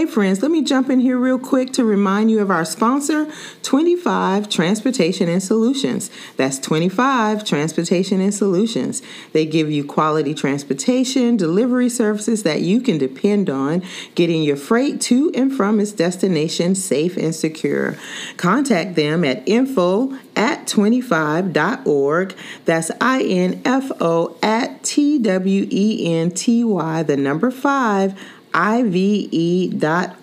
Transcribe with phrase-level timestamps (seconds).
[0.00, 3.30] Hey, friends, let me jump in here real quick to remind you of our sponsor,
[3.62, 6.10] 25 Transportation and Solutions.
[6.38, 9.02] That's 25 Transportation and Solutions.
[9.34, 13.82] They give you quality transportation, delivery services that you can depend on,
[14.14, 17.98] getting your freight to and from its destination safe and secure.
[18.38, 22.34] Contact them at info at 25.org.
[22.64, 28.18] That's I N F O at T W E N T Y, the number five
[28.54, 30.22] ive.org,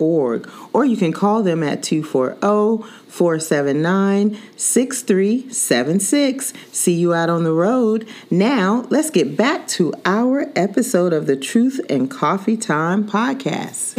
[0.73, 2.87] or you can call them at 240
[3.17, 6.53] 479 6376.
[6.71, 8.07] See you out on the road.
[8.29, 13.95] Now, let's get back to our episode of the Truth and Coffee Time podcast.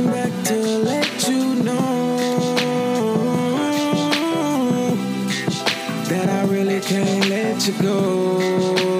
[6.08, 8.97] That I really can't let you go.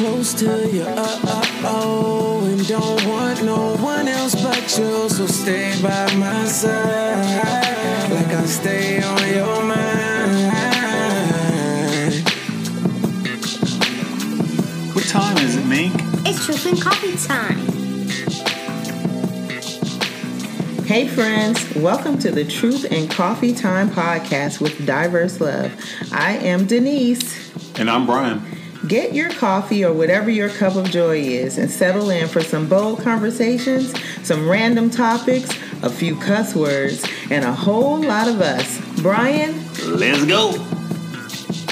[0.00, 0.80] Close to you.
[0.80, 5.10] Uh, uh, oh, and don't want no one else but you.
[5.10, 10.52] So stay by my side, like I stay on your mind.
[14.94, 15.92] What time is it, Mink?
[16.26, 17.58] It's truth and coffee time.
[20.86, 25.70] Hey, friends, welcome to the Truth and Coffee Time podcast with Diverse Luv.
[26.10, 27.78] I am Denise.
[27.78, 28.59] And I'm Brian.
[28.86, 32.66] Get your coffee or whatever your cup of joy is and settle in for some
[32.66, 33.92] bold conversations,
[34.26, 35.50] some random topics,
[35.82, 38.80] a few cuss words, and a whole lot of us.
[39.02, 39.54] Brian,
[39.86, 40.52] let's go.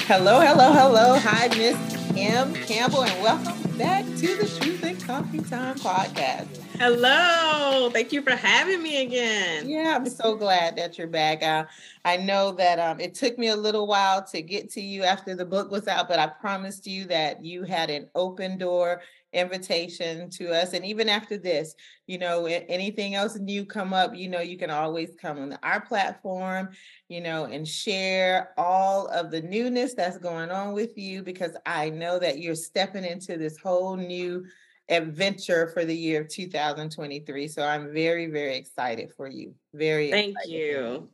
[0.06, 1.18] Hello, hello, hello.
[1.18, 6.67] Hi, Miss Kim Campbell, and welcome back to the Truth and Coffee Time podcast.
[6.78, 7.90] Hello.
[7.90, 9.68] Thank you for having me again.
[9.68, 11.42] Yeah, I'm so glad that you're back.
[11.42, 11.64] Uh,
[12.04, 15.34] I know that um, it took me a little while to get to you after
[15.34, 20.30] the book was out, but I promised you that you had an open door invitation
[20.30, 20.72] to us.
[20.72, 21.74] And even after this,
[22.06, 25.80] you know, anything else new come up, you know, you can always come on our
[25.80, 26.68] platform,
[27.08, 31.90] you know, and share all of the newness that's going on with you because I
[31.90, 34.46] know that you're stepping into this whole new
[34.88, 37.48] adventure for the year of 2023.
[37.48, 39.54] So I'm very, very excited for you.
[39.74, 41.08] Very thank you.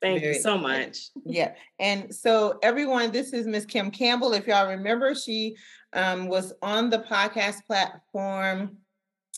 [0.00, 1.08] Thank very you so much.
[1.24, 1.54] Yeah.
[1.78, 4.32] And so everyone, this is Miss Kim Campbell.
[4.32, 5.56] If y'all remember, she
[5.92, 8.78] um, was on the podcast platform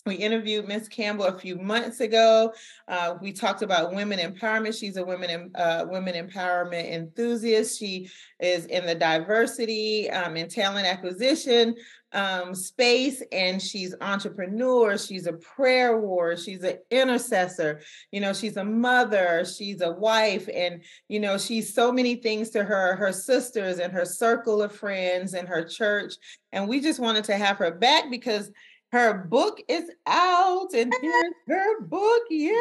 [0.07, 2.55] we interviewed Miss Campbell a few months ago.
[2.89, 4.79] Uh, we talked about women empowerment.
[4.79, 7.79] She's a women uh, women empowerment enthusiast.
[7.79, 8.09] She
[8.41, 11.75] is in the diversity um, and talent acquisition
[12.13, 14.99] um, space, and she's entrepreneur.
[14.99, 16.37] She's a prayer warrior.
[16.37, 17.81] She's an intercessor.
[18.11, 19.45] You know, she's a mother.
[19.45, 23.93] She's a wife, and you know, she's so many things to her her sisters and
[23.93, 26.15] her circle of friends and her church.
[26.53, 28.51] And we just wanted to have her back because
[28.93, 32.23] her book is out, and here's her book.
[32.29, 32.55] Yeah.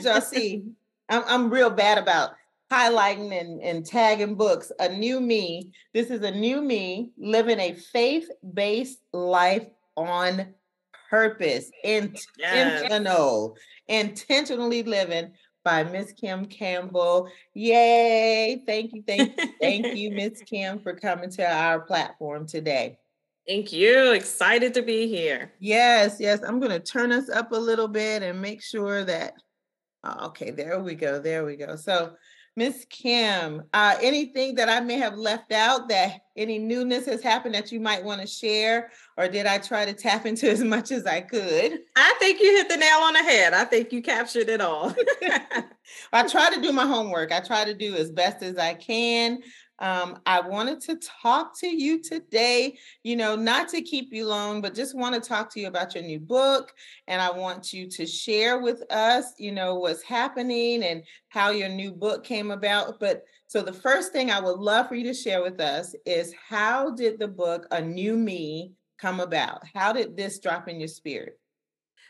[0.00, 0.64] y'all see,
[1.08, 2.30] I'm, I'm real bad about
[2.70, 4.72] highlighting and, and tagging books.
[4.80, 5.72] A new me.
[5.94, 9.66] This is a new me living a faith based life
[9.96, 10.54] on
[11.10, 13.56] purpose, intentional,
[13.88, 14.06] yes.
[14.06, 15.32] intentionally living
[15.64, 17.28] by Miss Kim Campbell.
[17.54, 18.62] Yay.
[18.66, 19.02] Thank you.
[19.06, 19.48] Thank you.
[19.60, 22.98] Thank you, Miss Kim, for coming to our platform today.
[23.46, 24.12] Thank you.
[24.12, 25.52] Excited to be here.
[25.60, 26.40] Yes, yes.
[26.42, 29.34] I'm going to turn us up a little bit and make sure that.
[30.04, 31.18] Oh, okay, there we go.
[31.18, 31.74] There we go.
[31.74, 32.12] So,
[32.58, 37.54] Miss Kim, uh, anything that I may have left out that any newness has happened
[37.54, 40.90] that you might want to share, or did I try to tap into as much
[40.90, 41.78] as I could?
[41.96, 43.52] I think you hit the nail on the head.
[43.52, 44.94] I think you captured it all.
[46.12, 47.30] I try to do my homework.
[47.30, 49.40] I try to do as best as I can.
[49.78, 54.60] Um, I wanted to talk to you today, you know, not to keep you long,
[54.60, 56.72] but just want to talk to you about your new book.
[57.06, 61.68] And I want you to share with us, you know, what's happening and how your
[61.68, 62.98] new book came about.
[62.98, 66.34] But so the first thing I would love for you to share with us is
[66.48, 69.62] how did the book, A New Me, come about?
[69.74, 71.38] How did this drop in your spirit?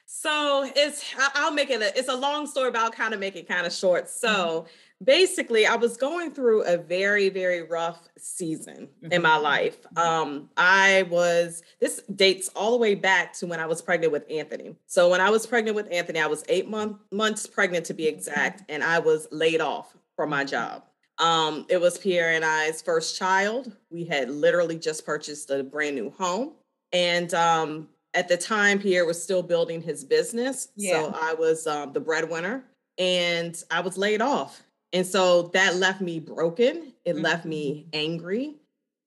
[0.08, 1.04] So it's
[1.34, 3.66] I'll make it a it's a long story, but I'll kind of make it kind
[3.66, 4.04] of short.
[4.04, 4.26] Mm-hmm.
[4.26, 4.68] So mm-hmm
[5.04, 9.12] basically i was going through a very very rough season mm-hmm.
[9.12, 9.98] in my life mm-hmm.
[9.98, 14.24] um i was this dates all the way back to when i was pregnant with
[14.30, 17.92] anthony so when i was pregnant with anthony i was eight month, months pregnant to
[17.92, 20.82] be exact and i was laid off from my job
[21.18, 25.94] um it was pierre and i's first child we had literally just purchased a brand
[25.94, 26.54] new home
[26.92, 31.02] and um at the time pierre was still building his business yeah.
[31.02, 32.64] so i was um, the breadwinner
[32.96, 34.62] and i was laid off
[34.96, 36.94] and so that left me broken.
[37.04, 37.22] It mm-hmm.
[37.22, 38.54] left me angry.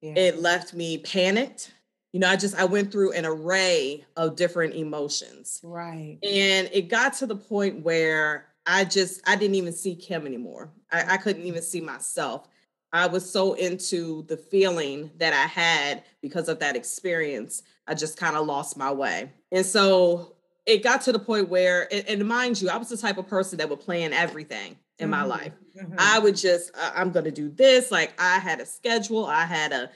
[0.04, 0.14] Yeah.
[0.16, 1.74] It left me panicked.
[2.14, 5.60] you know, I just I went through an array of different emotions.
[5.64, 6.20] Right.
[6.22, 10.70] And it got to the point where I just I didn't even see Kim anymore.
[10.92, 12.48] I, I couldn't even see myself.
[12.94, 17.64] I was so into the feeling that I had because of that experience.
[17.88, 19.32] I just kind of lost my way.
[19.52, 20.36] And so
[20.68, 23.28] it got to the point where, and, and mind you, I was the type of
[23.28, 25.54] person that would plan everything in my Mhm, life.
[25.76, 25.96] mhm.
[25.98, 27.92] I would just, uh, I'm going to do this.
[27.92, 29.90] Like I had a schedule, I had a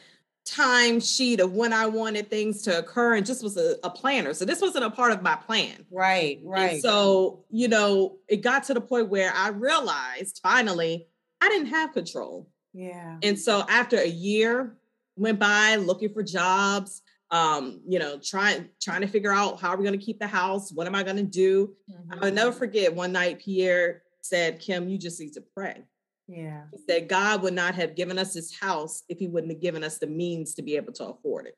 [0.45, 4.33] time sheet of when I wanted things to occur and just was a, a planner.
[4.33, 5.85] So this wasn't a part of my plan.
[5.91, 6.81] right, And right.
[6.81, 11.07] so, you know, it got to the point where I realized finally
[11.41, 12.50] I didn't have control.
[12.73, 13.17] yeah.
[13.21, 14.77] And so after a year
[15.15, 17.01] went by looking for jobs,
[17.31, 20.27] um, you know, trying trying to figure out how are we going to keep the
[20.27, 20.71] house?
[20.71, 21.73] What am I going to do?
[22.11, 22.33] I'll Mhm.
[22.33, 25.84] never forget one night Pierre said, Kim, you just need to pray.
[26.28, 26.64] Yeah.
[26.72, 29.84] He said God would not have given us this house if he wouldn't have given
[29.84, 31.58] us the means to be able to afford it.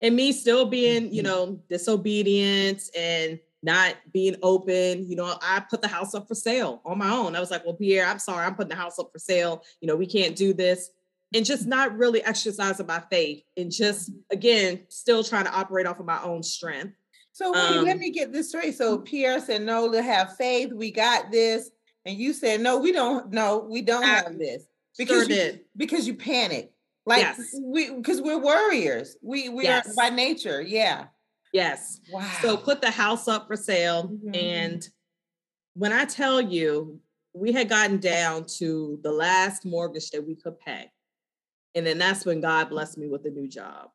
[0.00, 1.26] And me still being, you Mhm.
[1.26, 6.80] know, disobedient and not being open, you know, I put the house up for sale
[6.84, 7.34] on my own.
[7.34, 9.64] I was like, well, Pierre, I'm sorry, I'm putting the house up for sale.
[9.80, 10.90] You know, we can't do this.
[11.34, 15.98] And just not really exercising my faith and just, again, still trying to operate off
[15.98, 16.94] of my own strength.
[17.32, 18.76] So wait, let Um, me get this straight.
[18.76, 21.70] So Pierre said, "No, to have faith, we got this,"
[22.08, 23.30] and you said, "No, we don't.
[23.30, 26.72] No, we don't I have this Sure because you, because you panic.
[27.06, 27.54] Like Yes.
[27.62, 29.16] we because we're warriors.
[29.22, 29.90] We we Yes.
[29.90, 30.60] are by nature.
[30.60, 31.08] Yeah.
[31.52, 32.00] Yes.
[32.10, 32.30] Wow.
[32.42, 34.08] So put the house up for sale.
[34.08, 34.36] Mhm.
[34.36, 34.88] And
[35.74, 37.00] when I tell you,
[37.34, 40.90] we had gotten down to the last mortgage that we could pay.
[41.74, 43.90] And then that's when God blessed me with a new job.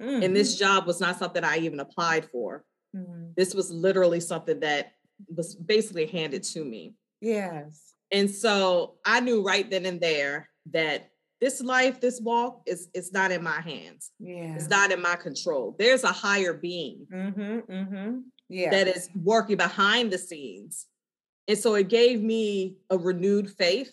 [0.00, 2.64] And this job was not something I even applied for.
[2.94, 3.34] Mhm.
[3.34, 4.92] This was literally something that
[5.34, 6.94] was basically handed to me.
[7.20, 7.94] Yes.
[8.10, 11.10] And so I knew right then and there that
[11.40, 14.10] this life, this walk is it's not in my hands.
[14.18, 14.54] Yeah.
[14.54, 15.76] It's not in my control.
[15.78, 17.72] There's a higher being Mm-hmm.
[17.72, 18.18] Mm-hmm.
[18.48, 18.70] Yeah.
[18.70, 20.86] that is working behind the scenes.
[21.48, 23.92] And so it gave me a renewed faith.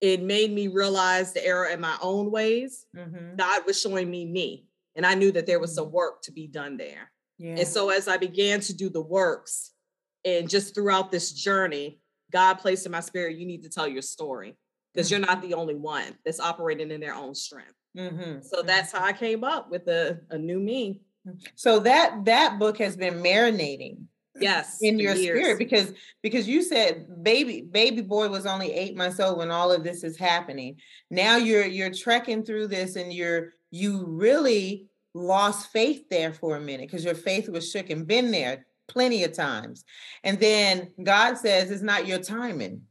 [0.00, 2.86] It made me realize the error in my own ways.
[2.96, 3.36] mm-hmm.
[3.36, 4.66] God was showing me me.
[4.94, 7.10] And I knew that there was some work to be done there.
[7.38, 7.56] Yeah.
[7.58, 9.72] And so as I began to do the works
[10.24, 12.00] and just throughout this journey,
[12.32, 14.56] God placed in my spirit, you need to tell your story
[14.92, 15.26] because you're mm.
[15.26, 17.74] not the only one that's operating in their own strength.
[17.96, 18.40] mm-hmm.
[18.42, 18.66] So mm-hmm.
[18.66, 21.02] that's how I came up with a, a new me.
[21.26, 23.98] Mm, so that that book has been marinating
[24.40, 24.78] Yes.
[24.82, 25.38] in your years.
[25.38, 25.92] spirit because
[26.22, 30.04] because you said baby baby boy was only eight months old when all of this
[30.04, 30.76] is happening
[31.10, 36.60] now you're you're trekking through this and you're you really lost faith there for a
[36.60, 39.84] minute because your faith was shook and been there plenty of times
[40.24, 42.82] and then god says it's not your timing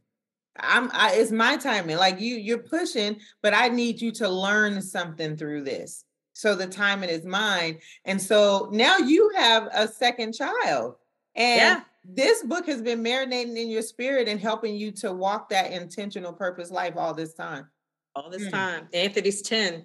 [0.58, 4.80] i'm I, it's my timing like you you're pushing but i need you to learn
[4.82, 10.34] something through this so the timing is mine and so now you have a second
[10.34, 10.96] child
[11.34, 11.80] and Yeah.
[12.04, 16.32] this book has been marinating in your spirit and helping you to walk that intentional
[16.32, 17.68] purpose life all this time.
[18.14, 18.50] all this Mm.
[18.52, 18.88] time.
[18.94, 19.84] Anthony's 10,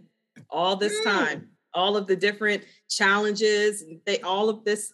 [0.50, 1.04] all this Mm.
[1.04, 4.94] time, all of the different challenges, they all of this,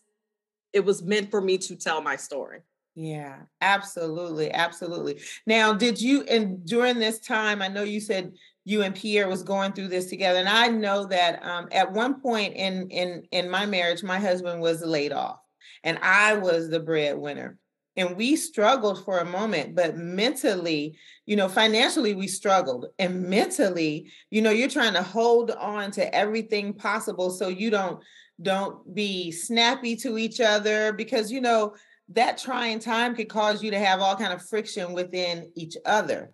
[0.74, 2.62] it was meant for me to tell my story.
[3.00, 5.22] Yeah, absolutely, absolutely.
[5.46, 8.34] Now, did you and during this time, I know you said
[8.66, 12.20] you and Pierre was going through this together, and I know that um, at one
[12.20, 15.40] point in in in my marriage, my husband was laid off,
[15.84, 17.60] and I was the breadwinner.
[17.98, 22.86] And we struggled for a moment, but mentally, you know, financially, we struggled.
[23.00, 28.00] And mentally, you know, you're trying to hold on to everything possible so you don't
[28.42, 31.74] don't be snappy to each other because you know
[32.10, 36.32] that trying time could cause you to have all kind of friction within each other.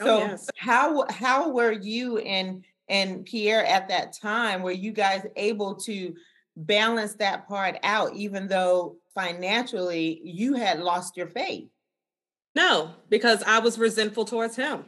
[0.00, 0.48] Oh, So yes.
[0.56, 4.62] how how were you and and Pierre at that time?
[4.62, 6.14] Were you guys able to
[6.56, 11.68] balance that part out, even though financially you had lost your faith?
[12.54, 14.84] No, because I was resentful towards him.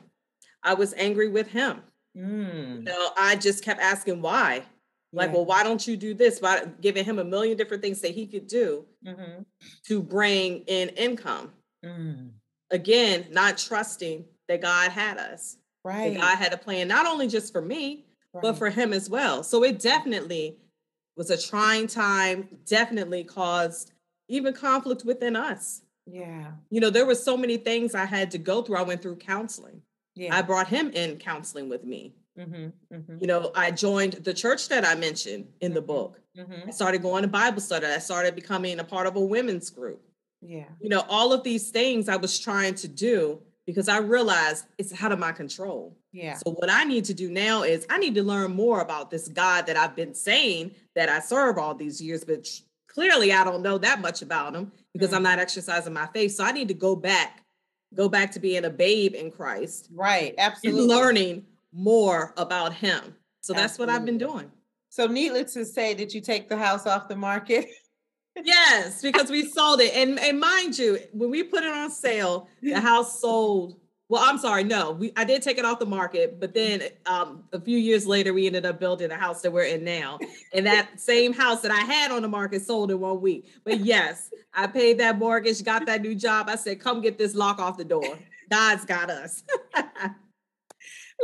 [0.62, 1.82] I was angry with him.
[2.16, 4.64] Mm, No, I just kept asking why.
[5.12, 5.34] Like, yeah.
[5.36, 6.38] well, why don't you do this?
[6.40, 9.44] By giving him a million different things that he could do Mhm,
[9.86, 11.52] to bring in income.
[11.84, 12.30] mm.
[12.70, 15.58] Again, not trusting that God had us.
[15.84, 16.20] right That Right.
[16.20, 19.42] God had a plan, not only just for me, but for him as well.
[19.42, 20.56] So it definitely
[21.16, 23.92] was a trying time, definitely caused
[24.28, 25.82] even conflict within us.
[26.06, 28.76] yeah, You know, there were so many things I had to go through.
[28.76, 29.82] I went through counseling.
[30.14, 30.34] yeah.
[30.36, 32.14] I brought him in counseling with me.
[32.38, 35.86] Mhm, mhm, You know, I joined the church that I mentioned in the Mhm.
[35.86, 36.20] book.
[36.36, 36.68] mhm.
[36.68, 37.84] I started going to Bible study.
[37.86, 40.02] I started becoming a part of a women's group.
[40.40, 40.68] Yeah.
[40.80, 45.02] You know, all of these things I was trying to do because I realized it's
[45.02, 45.94] out of my control.
[46.10, 46.36] Yeah.
[46.36, 49.28] So what I need to do now is I need to learn more about this
[49.28, 52.48] God that I've been saying that I serve all these years, but
[52.88, 56.34] clearly I don't know that much about him because I'm not exercising my faith.
[56.34, 57.44] So I need to go back,
[57.94, 60.34] go back to being a babe in Christ Right.
[60.38, 60.86] Absolutely.
[60.86, 63.16] learning more about him.
[63.40, 64.50] So that's what I've been doing.
[64.88, 67.66] So needless to say, did you take the house off the market?
[68.44, 69.94] Yes, because we sold it.
[69.94, 73.78] And, and mind you, when we put it on sale, the house sold.
[74.08, 77.44] Well, I'm sorry, no, we I did take it off the market, but then um,
[77.54, 80.18] a few years later, we ended up building a house that we're in now.
[80.52, 83.50] And that same house that I had on the market sold in one week.
[83.64, 86.50] But yes, I paid that mortgage, got that new job.
[86.50, 88.18] I said, come get this lock off the door.
[88.50, 89.44] God's got us.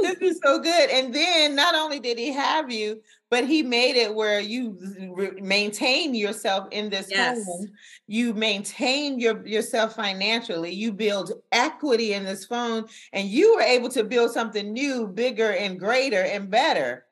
[0.01, 0.91] this is so good.
[0.91, 4.79] And then not only did he have you, but he made it where you
[5.15, 7.45] re- maintain yourself in this Yes.
[7.45, 7.69] home.
[8.07, 10.73] You maintain your yourself financially.
[10.73, 15.53] You build equity in this phone, and you were able to build something new, bigger,
[15.53, 17.07] and greater and better.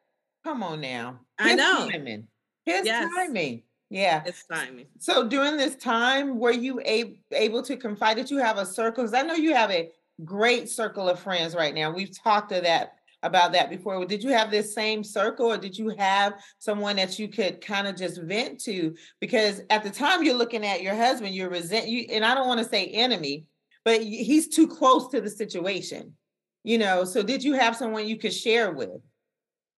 [0.45, 1.21] Come on now.
[1.39, 1.89] I His know.
[1.91, 2.29] Timing.
[2.65, 3.11] His Yes.
[3.15, 3.63] timing.
[3.89, 4.23] Yeah.
[4.27, 4.87] it's timing.
[4.99, 8.19] So during this time, were you a- able to confide?
[8.19, 9.05] that you have a circle?
[9.05, 9.93] Because I know you have a
[10.25, 11.91] great circle of friends right now.
[11.91, 12.93] We've talked to that
[13.23, 14.05] about that before.
[14.05, 17.87] Did you have this same circle, or did you have someone that you could kind
[17.87, 18.95] of just vent to?
[19.21, 22.47] Because at the time you're looking at your husband, you're resent you, and I don't
[22.49, 23.47] want to say enemy,
[23.85, 26.17] but he's too close to the situation.
[26.65, 29.01] You know, so did you have someone you could share with?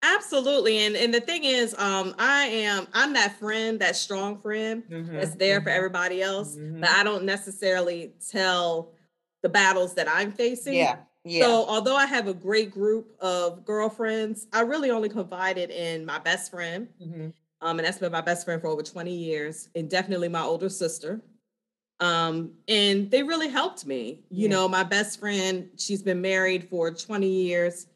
[0.03, 0.79] Absolutely.
[0.79, 4.85] And and the thing is, um, I am I'm that friend, that strong friend
[5.17, 6.81] that's there for Mhm, everybody else, mhm.
[6.81, 8.93] but I don't necessarily tell
[9.43, 10.75] the battles that I'm facing.
[10.75, 11.45] Yeah, yeah.
[11.47, 16.19] So although I have a great group of girlfriends, I really only confided in my
[16.19, 16.89] best friend.
[17.01, 17.33] Mhm.
[17.61, 20.69] Um, and that's been my best friend for over 20 years, and definitely my older
[20.69, 21.21] sister.
[22.01, 24.23] Um, and they really helped me.
[24.31, 24.55] You Yeah.
[24.57, 27.89] know, my best friend, she's been married for 20 years,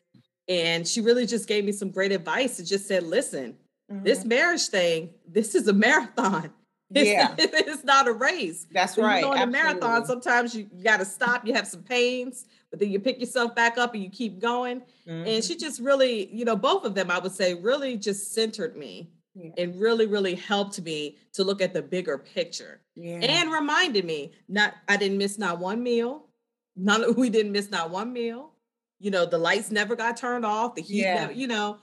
[0.49, 3.57] and she really just gave me some great advice and just said, listen,
[3.89, 4.27] this Mhm.
[4.29, 6.53] marriage thing, this is a marathon.
[6.95, 7.35] It's, Yeah.
[7.39, 8.67] it's not a race.
[8.73, 9.21] That's So, right.
[9.23, 12.47] You know, in a marathon, sometimes you, you got to stop, you have some pains,
[12.71, 14.83] but then you pick yourself back up and you keep going.
[15.07, 15.47] And Mhm.
[15.47, 19.11] she just really, you know, both of them, I would say, really just centered me
[19.35, 19.51] Yeah.
[19.59, 23.17] and really, really helped me to look at the bigger picture yeah.
[23.21, 26.29] and reminded me not, I didn't miss not one meal.
[26.77, 28.53] None we didn't miss not one meal.
[29.01, 31.15] You know, the lights never got turned off, the heat, Yeah.
[31.23, 31.79] never, you know.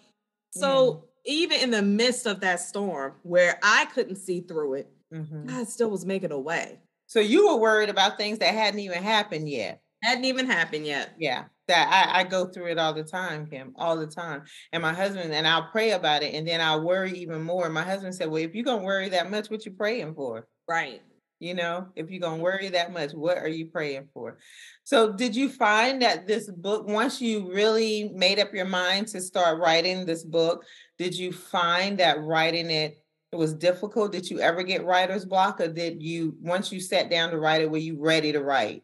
[0.52, 5.48] So even in the midst of that storm where I couldn't see through it, Mhm.
[5.48, 6.80] God still was making a way.
[7.08, 9.82] So you were worried about things that hadn't even happened yet.
[10.04, 11.10] Hadn't even happened yet.
[11.18, 14.44] Yeah, that I, I go through it all the time, Kim, all the time.
[14.72, 17.70] And my husband and I'll pray about it, and then I'll worry even more.
[17.70, 20.48] My husband said, "Well, if you're gonna worry that much, what you praying for?
[20.70, 21.02] Right.
[21.40, 24.38] You know, if you're gonna worry that much, what are you praying for?"
[24.84, 29.22] So, did you find that this book, once you really made up your mind to
[29.22, 30.66] start writing this book,
[30.98, 32.98] did you find that writing it
[33.38, 34.12] was difficult?
[34.12, 37.62] Did you ever get writer's block, or did you once you sat down to write
[37.62, 38.84] it, were you ready to write?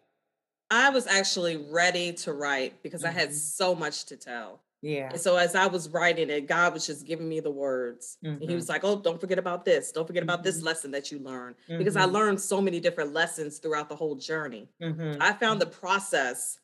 [0.72, 3.34] I was actually ready to write because I had Mhm.
[3.34, 4.62] so much to tell.
[4.82, 5.10] Yeah.
[5.12, 8.18] And so as I was writing it, God was just giving me the words.
[8.24, 9.92] And he was like, Oh, don't forget about this.
[9.92, 10.64] Don't forget about this Mhm.
[10.66, 11.56] lesson that you learned.
[11.68, 12.12] Because I Mhm.
[12.12, 14.70] learned so many different lessons throughout the whole journey.
[15.20, 16.60] I found the process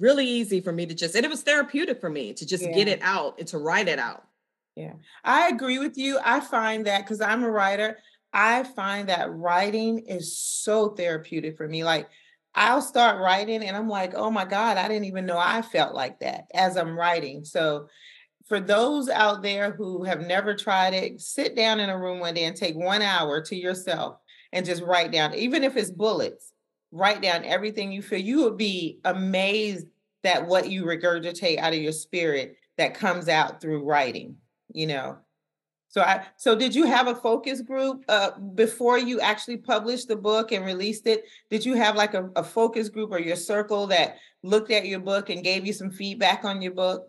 [0.00, 2.88] really easy for me to just, and it was therapeutic for me to just get
[2.88, 4.26] it out and to write it out.
[5.24, 6.18] I agree with you.
[6.22, 7.98] I find that because I'm a writer,
[8.32, 11.84] I find that writing is so therapeutic for me.
[11.84, 12.08] Like,
[12.54, 15.94] I'll start writing and I'm like, oh my God, I didn't even know I felt
[15.94, 17.44] like that as I'm writing.
[17.44, 17.88] So,
[18.46, 22.34] for those out there who have never tried it, sit down in a room one
[22.34, 24.18] day and take one hour to yourself
[24.52, 26.52] and just write down, even if it's bullets,
[26.92, 28.20] write down everything you feel.
[28.20, 29.86] You would be amazed
[30.22, 34.36] that what you regurgitate out of your spirit that comes out through writing,
[34.76, 35.16] you know.
[35.88, 40.16] So I so did you have a focus group uh before you actually published the
[40.16, 41.24] book and released it?
[41.50, 45.00] Did you have like a, a focus group or your circle that looked at your
[45.00, 47.06] book and gave you some feedback on your book?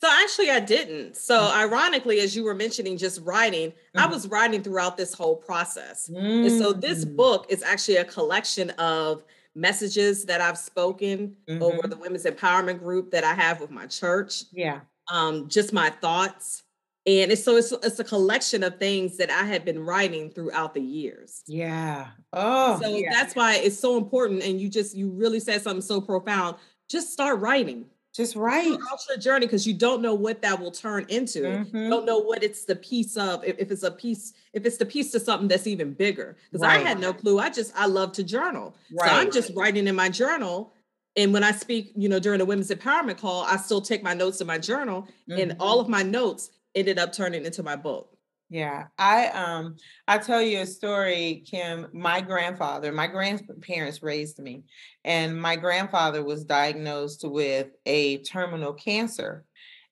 [0.00, 1.16] So actually, I didn't.
[1.16, 1.56] So Mm.
[1.56, 4.10] ironically, as you were mentioning just writing, I Mhm.
[4.12, 6.08] was writing throughout this whole process.
[6.08, 7.16] And so this Mm.
[7.16, 9.24] book is actually a collection of
[9.56, 11.90] messages that I've spoken over Mhm.
[11.90, 14.80] the women's empowerment group that I have with my church, Yeah.
[15.10, 16.62] Um, just my thoughts.
[17.06, 20.74] And it's so it's, it's a collection of things that I had been writing throughout
[20.74, 21.42] the years.
[21.46, 22.08] Yeah.
[22.34, 23.08] Oh, so yeah.
[23.10, 24.42] that's why it's so important.
[24.42, 26.56] And you just you really said something so profound.
[26.90, 27.86] Just start writing
[28.18, 28.64] just write.
[28.64, 31.40] throughout your journey because you don't know what that will turn into.
[31.40, 31.88] You Mhm.
[31.88, 33.44] don't know what it's the piece of.
[33.44, 36.36] If, if it's a piece, if it's the piece to something that's even bigger.
[36.50, 37.38] Because I had no clue.
[37.38, 38.74] I just I love to journal.
[38.92, 39.08] Right.
[39.08, 40.72] So I'm just writing in my journal.
[41.18, 44.14] And when I speak, you know, during the women's empowerment call, I still take my
[44.14, 45.56] notes in my journal, and Mhm.
[45.58, 48.16] all of my notes ended up turning into my book.
[48.50, 51.88] Yeah, I um I tell you a story, Kim.
[51.92, 54.62] My grandfather, my grandparents raised me,
[55.04, 59.44] and my grandfather was diagnosed with a terminal cancer.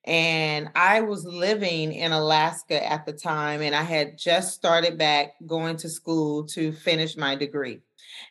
[0.04, 5.34] And I was living in Alaska at the time, and I had just started back
[5.44, 7.80] going to school to finish my degree.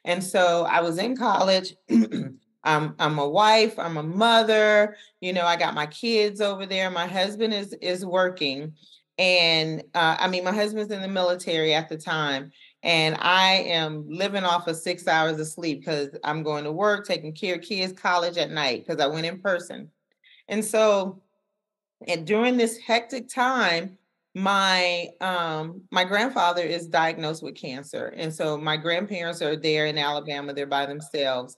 [0.05, 1.75] And so I was in college.
[2.65, 6.89] I'm I'm a wife, I'm a mother, you know, I got my kids over there.
[6.91, 8.73] My husband is is working
[9.17, 12.51] and uh, I mean, my husband's in the military at the time,
[12.83, 17.07] and I am living off of six hours of sleep because I'm going to work,
[17.07, 19.89] taking care of kids, college at night because I went in person.
[20.49, 21.21] And so,
[22.07, 23.97] and during this hectic time,
[24.37, 29.97] my um my grandfather is diagnosed with cancer, and so my grandparents are there in
[29.97, 30.53] Alabama.
[30.53, 31.55] They're by themselves,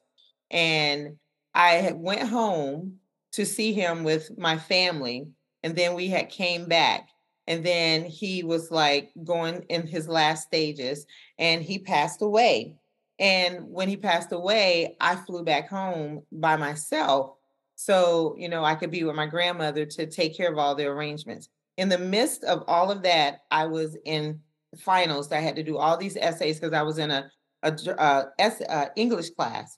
[0.52, 1.18] and
[1.54, 2.98] I went home
[3.34, 5.28] to see him with my family,
[5.64, 7.10] and then we had came back
[7.48, 11.06] and then he was like going in his last stages
[11.40, 12.76] and he passed away
[13.20, 17.32] and when he passed away i flew back home by myself
[17.76, 20.86] so you know i could be with my grandmother to take care of all the
[20.86, 21.50] arrangements.
[21.78, 24.40] In the midst of all of that i was in
[24.78, 27.32] finals i had to do all these essays because i was in a,
[27.64, 29.78] a, a, a uh, english class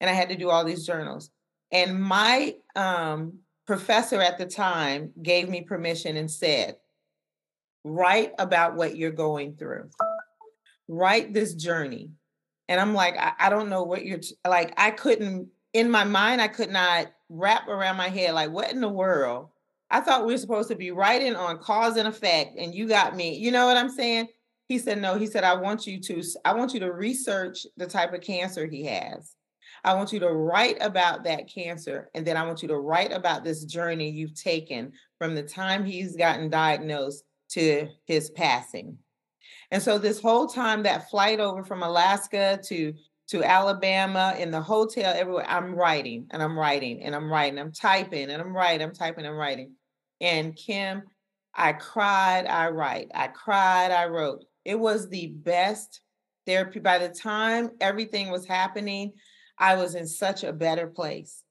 [0.00, 1.30] and i had to do all these journals.
[1.72, 6.76] And my um, professor at the time gave me permission and said
[7.84, 9.88] write about what you're going through.
[10.88, 12.10] Write this journey.
[12.68, 16.04] And i'm like i, I don't know what you're t- like i couldn't in my
[16.04, 19.48] mind i could not wrap around my head like what in the world?
[19.92, 23.16] I thought we were supposed to be writing on cause and effect and you got
[23.16, 23.36] me.
[23.36, 24.28] You know what i'm saying?
[24.66, 25.16] He said no.
[25.16, 28.66] He said i want you to i want you to research the type of cancer
[28.66, 29.34] he has
[29.84, 32.10] I want you to write about that cancer.
[32.14, 35.84] And then I want you to write about this journey you've taken from the time
[35.84, 38.98] he's gotten diagnosed to his passing.
[39.70, 42.94] And so this whole time, that flight over from Alaska to
[43.28, 47.70] to Alabama in the hotel, everywhere, I'm writing and I'm writing and I'm writing, I'm
[47.70, 49.70] typing and I'm writing, I'm typing, I'm writing.
[50.20, 51.04] And Kim,
[51.54, 54.44] I cried, I write, I cried, I wrote.
[54.64, 56.00] It was the best
[56.44, 56.80] therapy.
[56.80, 59.12] By the time everything was happening,
[59.60, 61.44] I was in such a better place.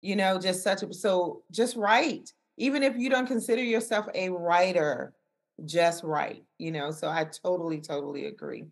[0.00, 2.32] You know, just such a so just write.
[2.56, 5.12] Even if you don't consider yourself a writer,
[5.64, 6.90] just write, you know.
[6.90, 8.64] So I totally, totally agree.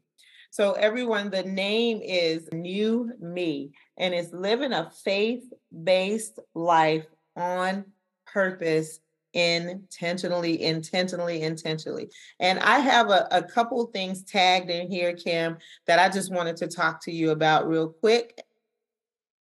[0.50, 7.06] So everyone, the name is New Me, and it's living a faith-based life
[7.36, 7.84] on
[8.26, 9.00] purpose
[9.32, 12.10] intentionally, intentionally, intentionally.
[12.40, 15.56] And I have a, a couple things tagged in here, Kim,
[15.86, 18.40] that I just wanted to talk to you about real quick.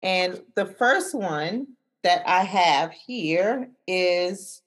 [0.03, 1.67] And the first one
[2.03, 4.61] that I have here is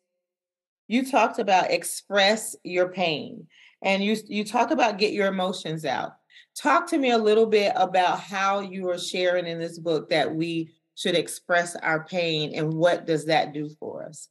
[0.87, 3.47] you talked about express your pain
[3.83, 6.12] and you you talk about get your emotions out.
[6.57, 10.35] Talk to me a little bit about how you are sharing in this book that
[10.35, 14.29] we should express our pain and what does that do for us?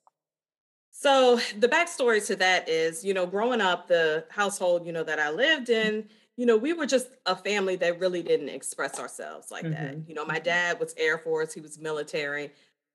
[0.91, 5.19] So the backstory to that is, you know, growing up, the household, you know, that
[5.19, 9.51] I lived in, you know, we were just a family that really didn't express ourselves
[9.51, 9.73] like mm-hmm.
[9.73, 9.97] that.
[10.07, 12.51] You know, my dad was Air Force, he was military.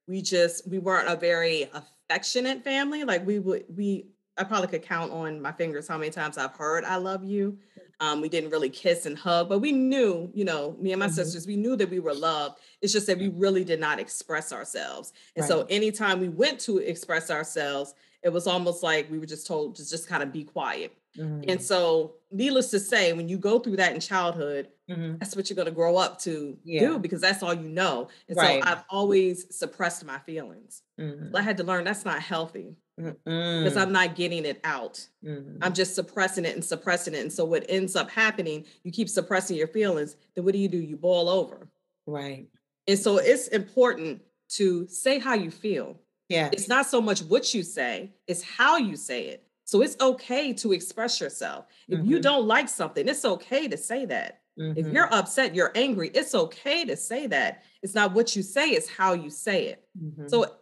[0.06, 3.04] We just we weren't a very affectionate family.
[3.04, 6.52] Like we would we I probably could count on my fingers how many times I've
[6.52, 7.58] heard I love you.
[8.00, 11.06] Um, we didn't really kiss and hug, but we knew, you know, me and my
[11.06, 11.16] mm-hmm.
[11.16, 12.60] sisters, we knew that we were loved.
[12.80, 15.12] It's just that we really did not express ourselves.
[15.34, 15.48] And right.
[15.48, 19.74] so anytime we went to express ourselves, it was almost like we were just told
[19.76, 20.96] to just kind of be quiet.
[21.16, 21.50] Mm-hmm.
[21.50, 25.18] And so, needless to say, when you go through that in childhood, mm-hmm.
[25.18, 26.80] that's what you're going to grow up to yeah.
[26.80, 28.08] do because that's all you know.
[28.28, 28.62] And right.
[28.62, 30.82] so, I've always suppressed my feelings.
[31.00, 31.34] Mm-hmm.
[31.34, 35.06] I had to learn that's not healthy because I'm not getting it out.
[35.24, 35.62] Mm-hmm.
[35.62, 37.20] I'm just suppressing it and suppressing it.
[37.20, 40.68] And so, what ends up happening, you keep suppressing your feelings, then what do you
[40.68, 40.78] do?
[40.78, 41.68] You boil over.
[42.06, 42.48] Right.
[42.86, 46.00] And so, it's important to say how you feel.
[46.28, 46.50] Yeah.
[46.52, 49.44] It's not so much what you say, it's how you say it.
[49.68, 51.66] So it's okay to express yourself.
[51.88, 52.10] If mm-hmm.
[52.10, 54.40] you don't like something, it's okay to say that.
[54.58, 54.78] Mm-hmm.
[54.78, 57.64] If you're upset, you're angry, it's okay to say that.
[57.82, 59.84] It's not what you say, it's how you say it.
[60.02, 60.28] Mm-hmm.
[60.28, 60.54] So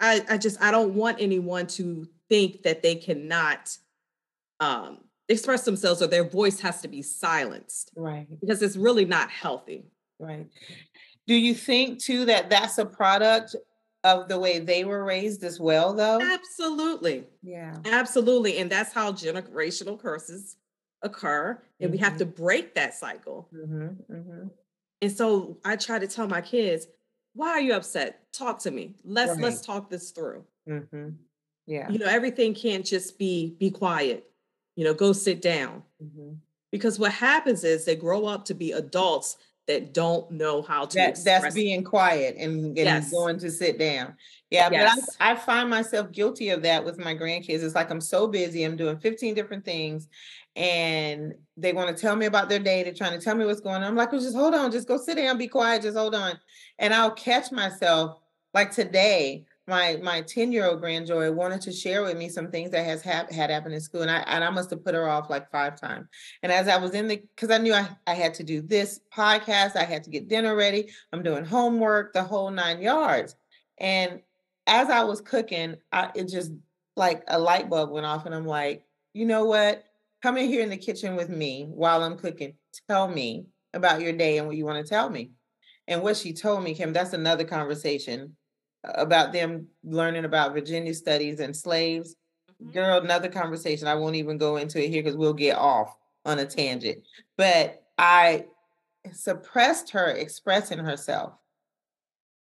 [0.00, 3.76] I, I just I don't want anyone to think that they cannot
[4.60, 7.92] um express themselves or their voice has to be silenced.
[7.94, 8.28] Right.
[8.40, 9.84] Because it's really not healthy.
[10.18, 10.46] Right.
[11.26, 13.56] Do you think too that that's a product
[14.04, 19.12] of the way they were raised as well though absolutely yeah absolutely and that's how
[19.12, 20.56] generational curses
[21.02, 21.92] occur and mm-hmm.
[21.92, 22.18] we have mm-hmm.
[22.18, 23.88] to break that cycle mm-hmm.
[24.12, 24.48] Mm-hmm.
[25.02, 26.86] and so i try to tell my kids
[27.38, 28.32] why are you upset?
[28.32, 28.96] Talk to me.
[29.04, 29.42] Let's Right.
[29.42, 30.44] let's talk this through.
[30.66, 31.10] hmm
[31.66, 31.88] Yeah.
[31.88, 34.28] You know, everything can't just be be quiet.
[34.74, 35.84] You know, go sit down.
[36.00, 36.32] hmm
[36.72, 39.36] Because what happens is they grow up to be adults
[39.68, 43.10] that don't know how to That, that's being quiet and, and Yes.
[43.12, 44.16] going to sit down.
[44.50, 44.98] Yeah, Yes.
[45.18, 47.62] but I, I find myself guilty of that with my grandkids.
[47.62, 50.08] It's like I'm so busy, I'm doing 15 different things,
[50.56, 52.82] and they want to tell me about their day.
[52.82, 53.84] They're trying to tell me what's going on.
[53.84, 56.40] I'm like, well, just hold on, just go sit down, be quiet, just hold on.
[56.78, 58.18] And I'll catch myself
[58.54, 59.44] like today.
[59.68, 63.02] My my 10 year old grandjoy wanted to share with me some things that has
[63.02, 65.50] hap- had happened in school, and I and I must have put her off like
[65.50, 66.08] five times.
[66.42, 69.00] And as I was in the, because I knew I, I had to do this
[69.14, 73.36] podcast, I had to get dinner ready, I'm doing homework, the whole nine yards.
[73.78, 74.22] And
[74.66, 76.52] as I was cooking, I, it just
[76.96, 79.84] like a light bulb went off, and I'm like, you know what?
[80.22, 82.54] Come in here in the kitchen with me while I'm cooking.
[82.88, 85.32] Tell me about your day and what you want to tell me.
[85.86, 88.34] And what she told me, Kim, that's another conversation
[88.84, 92.16] about them learning about Virginia studies and slaves
[92.62, 92.72] Mhm.
[92.72, 93.86] girl, another conversation.
[93.86, 97.02] I won't even go into it here because we'll get off on a tangent.
[97.36, 98.46] But I
[99.12, 101.34] suppressed her expressing herself.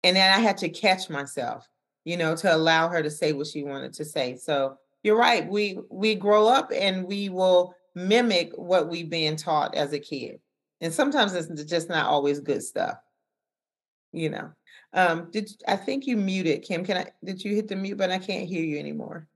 [0.04, 1.68] And then I had to catch myself,
[2.06, 4.36] you know, to allow her to say what she wanted to say.
[4.38, 5.48] So you're right.
[5.48, 10.40] We we grow up and we will mimic what we've been taught as a kid.
[10.82, 12.98] And sometimes it's just not always good stuff.
[14.14, 14.52] You know.
[14.98, 16.84] Um, did I think you muted Kim?
[16.84, 18.20] Can I did you hit the mute button?
[18.20, 19.28] I can't hear you anymore.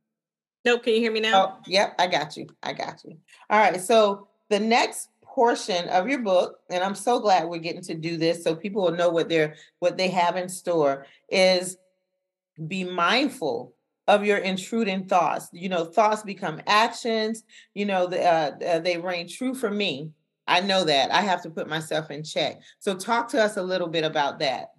[0.66, 1.46] Nope, can you hear me now?
[1.46, 2.48] Oh, yep, I got you.
[2.64, 3.18] I got you.
[3.50, 3.80] All right.
[3.80, 8.18] So the next portion of your book, and I'm so glad we're getting to do
[8.18, 11.78] this so people will know what they're what they have in store, is
[12.68, 13.76] be mindful
[14.08, 15.48] of your intruding thoughts.
[15.54, 17.44] You know, thoughts become actions.
[17.76, 20.10] You know, the, uh, uh, they reign true for me.
[20.48, 21.12] I know that.
[21.12, 22.62] I have to put myself in check.
[22.80, 24.72] So talk to us a little bit about that.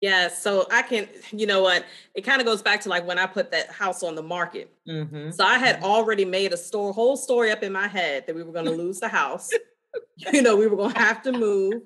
[0.00, 1.84] Yeah, so I can, you know what?
[2.14, 4.72] It kind of goes back to like when I put that house on the market.
[4.88, 5.30] Mm-hmm.
[5.32, 8.42] So I had already made a store, whole story up in my head that we
[8.42, 9.50] were going to lose the house.
[10.32, 11.82] you know, we were going to have to move.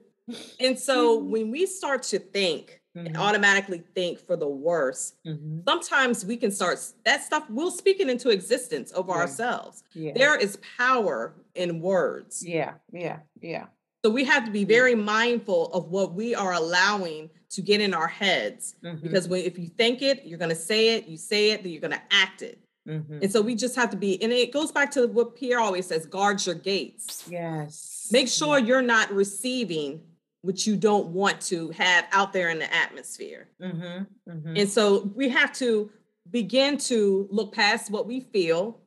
[0.60, 3.18] And so when we start to think and Mhm.
[3.18, 5.60] automatically think for the worst, Mm-hmm.
[5.66, 9.18] sometimes we can start that stuff, we'll speak it into existence over Yeah.
[9.18, 9.82] ourselves.
[9.92, 10.12] Yeah.
[10.14, 12.46] There is power in words.
[12.46, 12.74] yeah.
[12.92, 13.18] Yeah.
[13.40, 13.66] Yeah.
[14.04, 17.94] So we have to be very mindful of what we are allowing to get in
[17.94, 18.74] our heads.
[18.84, 19.00] Mhm.
[19.00, 21.80] Because when if you think it, you're gonna say it, you say it, then you're
[21.80, 22.58] gonna act it.
[22.86, 23.22] Mhm.
[23.22, 25.86] And so we just have to be, and it goes back to what Pierre always
[25.86, 27.24] says, guard your gates.
[27.30, 28.08] Yes.
[28.12, 30.02] Make sure you're not receiving
[30.42, 33.48] what you don't want to have out there in the atmosphere.
[33.62, 34.30] Mm-hmm.
[34.30, 34.56] Mm-hmm.
[34.56, 35.90] And so we have to
[36.30, 38.82] begin to look past what we feel.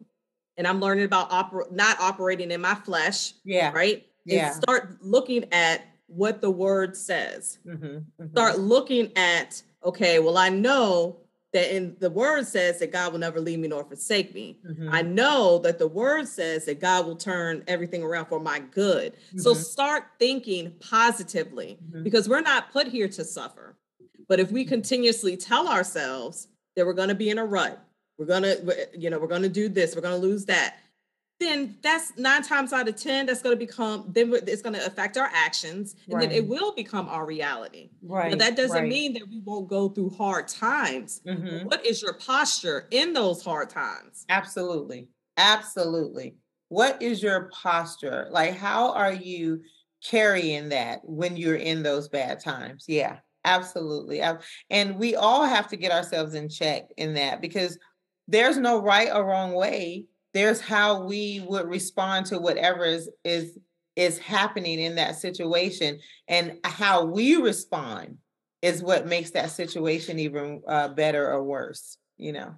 [0.58, 3.72] And I'm learning about oper- not operating in my flesh, yeah.
[3.72, 4.07] right?
[4.28, 4.48] Yeah.
[4.48, 7.60] And start looking at what the word says.
[7.66, 8.28] Mm-hmm.
[8.32, 11.18] Start looking at, okay, well, I know
[11.54, 14.60] that in the word says that God will never leave me nor forsake me.
[14.70, 14.90] Mm-hmm.
[14.92, 19.14] I know that the word says that God will turn everything around for my good.
[19.38, 19.58] So Mhm.
[19.64, 22.04] start thinking positively Mhm.
[22.04, 23.76] because we're not put here to suffer.
[24.28, 27.80] But if we continuously tell ourselves that we're going to be in a rut,
[28.18, 30.76] we're going to, you know, we're going to do this, we're going to lose that,
[31.40, 34.86] then that's nine times out of 10, that's going to become, then it's going to
[34.86, 37.92] affect our actions and then it will become our reality.
[38.02, 38.32] Right.
[38.32, 38.90] But that doesn't right.
[38.90, 41.22] mean that we won't go through hard times.
[41.28, 41.66] Mhm.
[41.66, 44.26] What is your posture in those hard times?
[44.30, 45.10] Absolutely.
[45.38, 46.36] Absolutely.
[46.70, 48.28] What is your posture?
[48.32, 49.62] Like, how are you
[50.04, 52.86] carrying that when you're in those bad times?
[52.88, 54.22] Yeah, absolutely.
[54.70, 57.78] And we all have to get ourselves in check in that because
[58.28, 60.08] there's no right or wrong way.
[60.34, 63.58] There's how we would respond to whatever is is
[63.96, 68.18] is happening in that situation and how we respond
[68.62, 72.54] is what makes that situation even uh, better or worse, you know.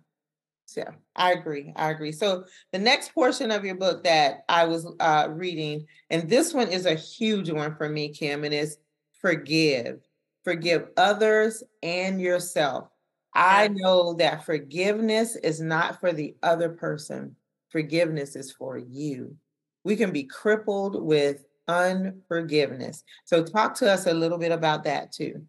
[0.66, 0.84] So
[1.16, 1.74] I agree.
[1.76, 2.12] I agree.
[2.12, 6.68] So the next portion of your book that I was uh, reading, and this one
[6.68, 8.78] is a huge one for me, Kim, and it's
[9.20, 10.02] forgive.
[10.44, 12.90] Forgive others and yourself.
[13.34, 17.36] I know that forgiveness is not for the other person.
[17.70, 19.36] Forgiveness is for you.
[19.84, 23.04] We can be crippled with unforgiveness.
[23.26, 25.44] So talk to us a little bit about that too.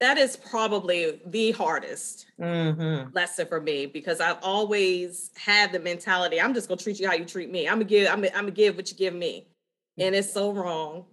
[0.00, 3.14] That is probably the hardest Mm-hmm.
[3.14, 7.14] lesson for me because I've always had the mentality I'm just gonna treat you how
[7.14, 7.66] you treat me.
[7.66, 9.48] I'm gonna give I'm gonna, I'm gonna give what you give me,
[9.98, 11.04] and it's so wrong.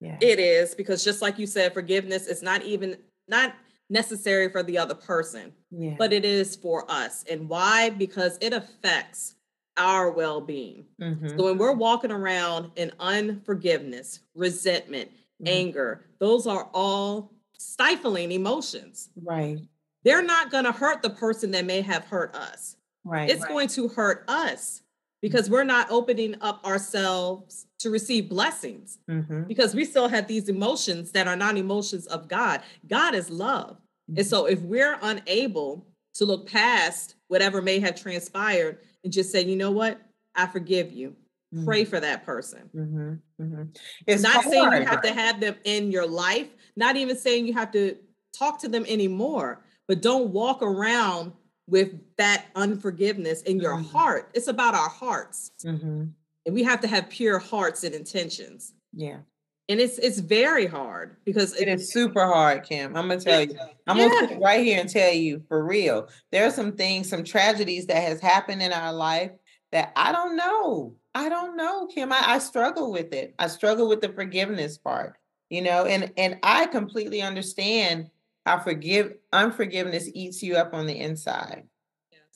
[0.00, 0.16] Yeah.
[0.20, 2.96] It is because just like you said, forgiveness is not even
[3.28, 3.54] not
[3.90, 5.94] necessary for the other person, yeah.
[5.98, 7.24] but it is for us.
[7.30, 7.90] And why?
[7.90, 9.34] Because it affects
[9.76, 10.86] our well-being.
[11.00, 11.36] Mhm.
[11.36, 15.10] So when we're walking around in unforgiveness, resentment,
[15.42, 15.48] Mhm.
[15.48, 19.10] anger, those are all stifling emotions.
[19.16, 19.58] Right.
[20.04, 22.76] They're not going to hurt the person that may have hurt us.
[23.04, 23.28] Right.
[23.30, 24.82] It's going to hurt us
[25.20, 29.44] because we're not opening up ourselves to receive blessings mm-hmm.
[29.44, 32.62] because we still have these emotions that are not emotions of God.
[32.86, 33.76] God is love.
[34.10, 34.18] Mm-hmm.
[34.18, 39.44] And so if we're unable to look past whatever may have transpired and just say,
[39.44, 40.00] you know what,
[40.34, 41.16] I forgive you.
[41.54, 41.64] Mm-hmm.
[41.64, 42.70] Pray for that person.
[42.74, 43.42] Mm-hmm.
[43.42, 43.62] Mm-hmm.
[44.06, 44.46] It's not hard.
[44.50, 47.96] saying you have to have them in your life, not even saying you have to
[48.36, 51.32] talk to them anymore, but don't walk around
[51.68, 53.90] with that unforgiveness in your Mhm.
[53.90, 54.30] heart.
[54.34, 55.50] It's about our hearts.
[55.62, 56.12] Mhm.
[56.46, 58.74] And we have to have pure hearts and intentions.
[58.92, 59.20] Yeah.
[59.68, 62.94] And it's it's very hard because It is super hard, Kim.
[62.96, 63.56] I'm gonna tell you.
[63.86, 64.08] I'm Yeah.
[64.08, 66.08] gonna sit right here and tell you for real.
[66.32, 69.30] There are some things, some tragedies that has happened in our life
[69.72, 70.96] that I don't know.
[71.14, 72.12] I don't know, Kim.
[72.12, 73.34] I, I struggle with it.
[73.38, 75.14] I struggle with the forgiveness part,
[75.48, 78.10] you know, and and I completely understand
[78.44, 81.64] how forgive unforgiveness eats you up on the inside,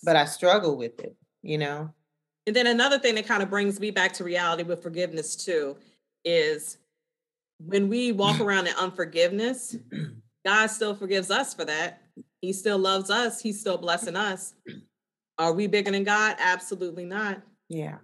[0.03, 1.93] but I struggle with it, you know.
[2.47, 5.77] And then another thing that kind of brings me back to reality with forgiveness too
[6.25, 6.79] is
[7.59, 9.77] when we walk around in unforgiveness,
[10.45, 12.03] God still forgives us for that.
[12.41, 13.41] He still loves us.
[13.41, 14.55] He's still blessing us.
[15.39, 16.37] Are we bigger than God?
[16.39, 17.43] Absolutely not.
[17.69, 17.99] Yeah.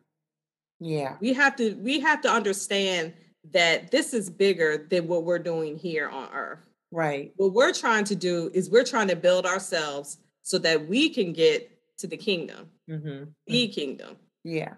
[0.80, 1.16] Yeah.
[1.20, 3.14] We have to we have to understand
[3.52, 6.60] that this is bigger than what we're doing here on earth.
[6.90, 7.32] Right.
[7.36, 11.32] What we're trying to do is we're trying to build ourselves so that we can
[11.32, 13.24] get to the kingdom, Mm-hmm.
[13.46, 14.16] the kingdom.
[14.44, 14.74] Yeah.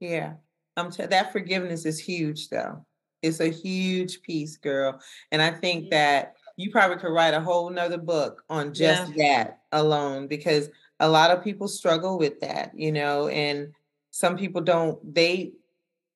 [0.00, 0.34] Yeah.
[0.76, 2.84] Um, t- that forgiveness is huge, though.
[3.22, 5.00] It's a huge piece, girl.
[5.32, 5.90] And I think mm-hmm.
[5.90, 11.08] that you probably could write a whole nother book on just that alone because a
[11.08, 13.72] lot of people struggle with that, you know, and
[14.10, 15.52] some people don't, they,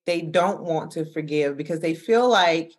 [0.07, 2.73] they don't want to forgive because they feel like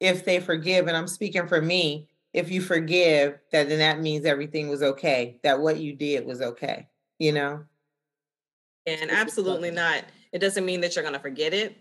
[0.00, 4.26] if they forgive, and I'm speaking for me, if you forgive, that then that means
[4.26, 6.86] everything was okay, that what you did was okay,
[7.18, 7.64] you know?
[8.86, 10.04] And absolutely not.
[10.32, 11.76] It doesn't mean that you're going to forget it.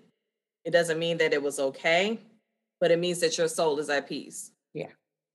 [0.65, 2.19] It doesn't mean that it was okay,
[2.81, 4.51] but it means that your soul is at peace.
[4.73, 4.91] Yeah,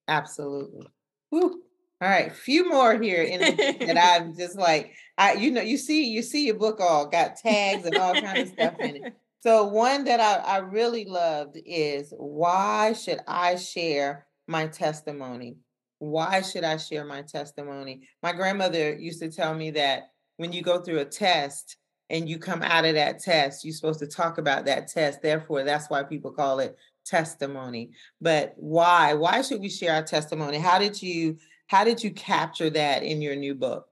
[0.09, 0.87] absolutely.
[1.31, 1.63] Whew.
[2.03, 5.77] All right, few more here in the that I'm just like, I you know, you
[5.77, 9.15] see, you see your book all got tags and all kind of stuff in it.
[9.43, 15.57] So one that I, I really loved is why should I share my testimony?
[15.99, 18.09] Why should I share my testimony?
[18.23, 21.77] My grandmother used to tell me that when you go through a test
[22.11, 25.23] and you come out of that test, you're supposed to talk about that test.
[25.23, 27.93] Therefore, that's why people call it testimony.
[28.21, 29.15] But why?
[29.15, 30.59] Why should we share our testimony?
[30.59, 33.87] How did you how did you capture that in your new book?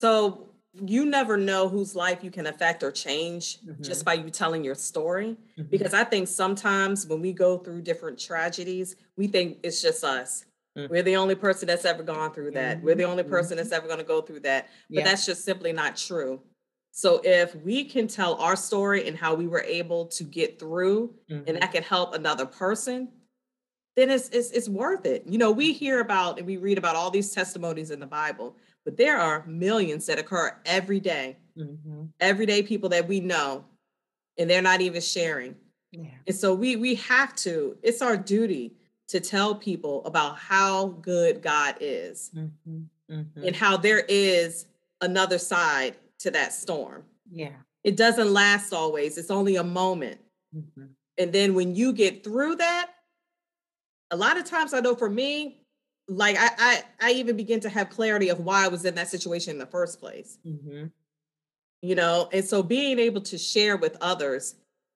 [0.00, 0.48] So
[0.86, 3.82] you never know whose life you can affect or change Mm-hmm.
[3.82, 5.36] just by you telling your story.
[5.70, 10.46] Because I think sometimes when we go through different tragedies, we think it's just us.
[10.78, 10.88] Mm.
[10.88, 12.82] We're the only person that's ever gone through that.
[12.82, 14.68] We're the only Mhm, person that's ever going to go through that.
[14.88, 15.04] But Yeah.
[15.04, 16.40] that's just simply not true.
[16.94, 21.14] So if we can tell our story and how we were able to get through
[21.30, 21.44] Mhm.
[21.48, 23.08] and that can help another person,
[23.96, 25.24] then it's, it's it's worth it.
[25.26, 28.56] You know, we hear about and we read about all these testimonies in the Bible,
[28.84, 32.08] but there are millions that occur every day, Mhm.
[32.20, 33.64] everyday people that we know,
[34.38, 35.56] and they're not even sharing.
[35.92, 36.06] Yeah.
[36.26, 38.76] And so we we have to, it's our duty
[39.08, 42.86] to tell people about how good God is Mhm.
[43.10, 43.46] Mhm.
[43.46, 44.66] and how there is
[45.02, 47.04] another side to that storm.
[47.30, 47.52] Yeah.
[47.84, 49.18] It doesn't last always.
[49.18, 50.20] It's only a moment.
[50.54, 50.90] Mhm.
[51.18, 52.90] And then when you get through that,
[54.10, 55.64] a lot of times I know for me,
[56.08, 59.08] like I, I I even begin to have clarity of why I was in that
[59.08, 60.38] situation in the first place.
[60.46, 60.90] Mhm.
[61.80, 64.54] You know, and so being able to share with others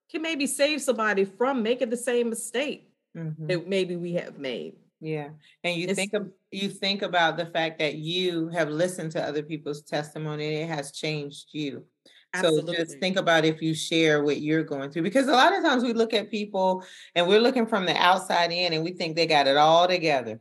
[0.09, 3.47] can maybe save somebody from making the same mistake Mhm.
[3.47, 4.77] that maybe we have made.
[5.01, 5.31] Yeah.
[5.63, 9.23] And you It's- think of you think about the fact that you have listened to
[9.23, 11.85] other people's testimony and it has changed you.
[12.33, 15.63] So just think about if you share what you're going through because a lot of
[15.63, 16.83] times we look at people
[17.15, 20.39] and we're looking from the outside in and we think they got it all together.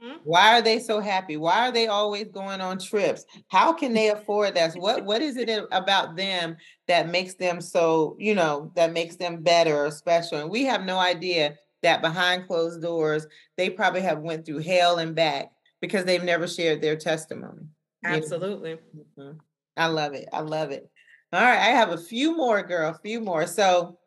[0.00, 0.18] Mhm.
[0.24, 1.36] Why are they so happy?
[1.36, 3.24] Why are they always going on trips?
[3.48, 4.74] How can they afford that?
[4.74, 9.42] What what is it about them that makes them so, you know, that makes them
[9.42, 10.38] better or special?
[10.38, 14.98] And we have no idea that behind closed doors, they probably have went through hell
[14.98, 17.62] and back because they've never shared their testimony.
[18.02, 18.16] you know?
[18.16, 18.78] Absolutely.
[19.18, 19.38] Mhm.
[19.76, 20.28] I love it.
[20.32, 20.90] I love it.
[21.32, 23.46] All right, I have a few more, girl, a few more.
[23.46, 23.98] So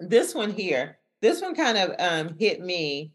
[0.00, 3.12] this one here, this one kind of um, hit me,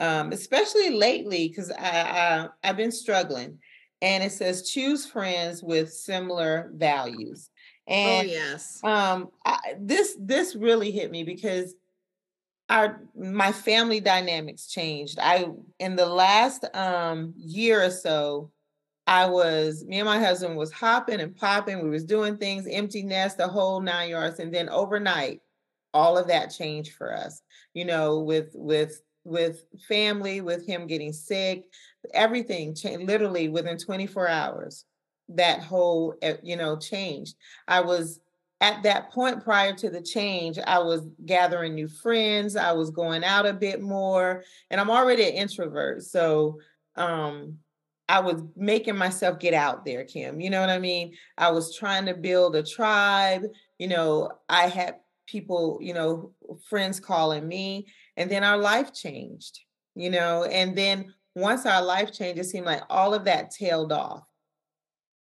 [0.00, 3.58] um, especially lately because I, I I've been struggling,
[4.00, 7.50] and it says choose friends with similar values,
[7.88, 8.80] Oh and yes.
[8.84, 11.74] um, I, this this really hit me because
[12.72, 15.18] our my family dynamics changed.
[15.20, 15.46] I
[15.78, 18.50] in the last um year or so,
[19.06, 21.84] I was me and my husband was hopping and popping.
[21.84, 25.42] We was doing things, empty nest, the whole nine yards, and then overnight,
[25.92, 27.42] all of that changed for us.
[27.74, 31.66] You know, with with with family, with him getting sick,
[32.14, 34.86] everything changed literally within 24 hours.
[35.28, 37.36] That whole eh, you know changed.
[37.68, 38.18] I was
[38.62, 42.54] at that point prior to the change, I was gathering new friends.
[42.54, 46.04] I was going out a bit more, and I'm already an introvert.
[46.04, 46.60] So
[46.94, 47.58] um,
[48.08, 50.40] I was making myself get out there, Kim.
[50.40, 51.16] You know what I mean?
[51.36, 53.42] I was trying to build a tribe.
[53.78, 54.94] You know, I had
[55.26, 56.30] people, you know,
[56.68, 59.58] friends calling me, and then our life changed,
[59.96, 63.90] you know, and then once our life changed, it seemed like all of that tailed
[63.90, 64.22] off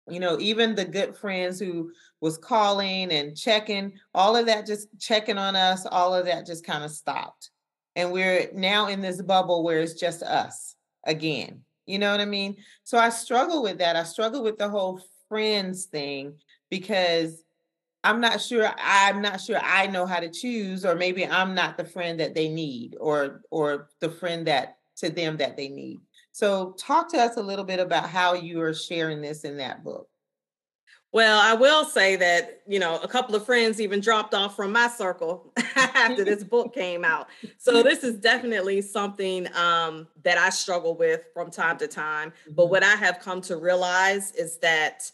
[0.08, 4.88] you know even the good friends who was calling and checking all of that just
[4.98, 7.50] checking on us all of that just kind of stopped.
[7.94, 12.24] And we're now in this bubble where it's just us again you know what i
[12.24, 12.56] mean?
[12.84, 16.34] So i struggle with that i struggle with the whole friends thing
[16.70, 17.42] because
[18.04, 21.76] i'm not sure i'm not sure i know how to choose or maybe i'm not
[21.76, 26.00] the friend that they need or or the friend that to them that they need
[26.32, 29.84] so, talk to us a little bit about how you are sharing this in that
[29.84, 30.08] book.
[31.12, 34.72] Well, I will say that, you know, a couple of friends even dropped off from
[34.72, 37.28] my circle after this book came out.
[37.58, 42.32] So this is definitely something um, that I struggle with from time to time.
[42.46, 42.70] But mm-hmm.
[42.70, 45.10] what I have come to realize is that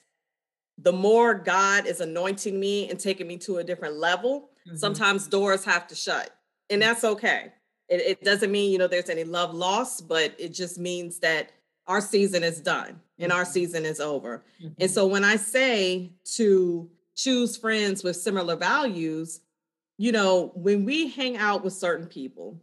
[0.81, 4.77] the more God is anointing me and taking me to a different level, mm-hmm.
[4.77, 6.31] sometimes doors have to shut.
[6.71, 7.53] And that's okay.
[7.89, 11.53] It, it doesn't mean, you know, there's any love lost, but it just means that
[11.87, 13.53] our season is done and our mm-hmm.
[13.53, 14.45] season is over.
[14.63, 14.75] Mm-hmm.
[14.79, 19.41] And so when I say to choose friends with similar values,
[19.97, 22.61] you know, when we hang out with certain people,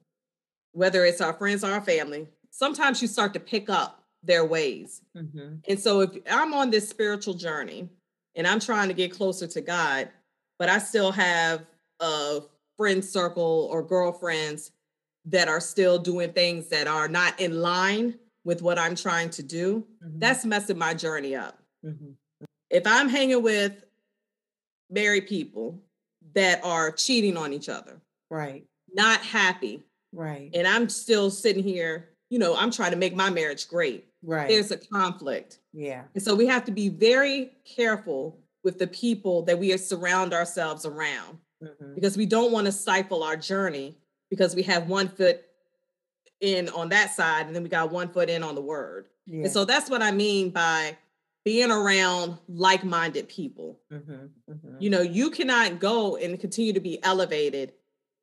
[0.71, 5.01] whether it's our friends or our family, sometimes you start to pick up their ways.
[5.15, 5.55] Mm-hmm.
[5.67, 7.89] And so if I'm on this spiritual journey
[8.35, 10.09] and I'm trying to get closer to God,
[10.57, 11.65] but I still have
[11.99, 12.41] a
[12.77, 14.71] friend circle or girlfriends
[15.25, 19.43] that are still doing things that are not in line with what I'm trying to
[19.43, 20.19] do, mm-hmm.
[20.19, 21.59] that's messing my journey up.
[21.83, 22.11] Mm-hmm.
[22.69, 23.83] If I'm hanging with
[24.89, 25.81] married people
[26.35, 29.83] that are cheating on each other, right, not happy,
[30.13, 34.05] right, and I'm still sitting here, you know, I'm trying to make my marriage great,
[34.23, 38.87] right, there's a conflict, yeah, and so we have to be very careful with the
[38.87, 41.95] people that we surround ourselves around mm-hmm.
[41.95, 43.95] because we don't want to stifle our journey
[44.29, 45.41] because we have one foot
[46.41, 49.07] in on that side and then we got one foot in on the word.
[49.25, 49.43] Yeah.
[49.43, 50.97] And so that's what I mean by
[51.43, 53.79] being around like-minded people.
[53.91, 54.11] Mm-hmm,
[54.51, 54.75] mm-hmm.
[54.79, 57.73] You know, you cannot go and continue to be elevated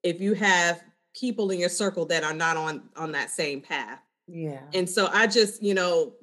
[0.03, 0.83] if you have
[1.15, 4.01] people in your circle that are not on on that same path.
[4.27, 4.61] Yeah.
[4.75, 6.15] And so I just, you know,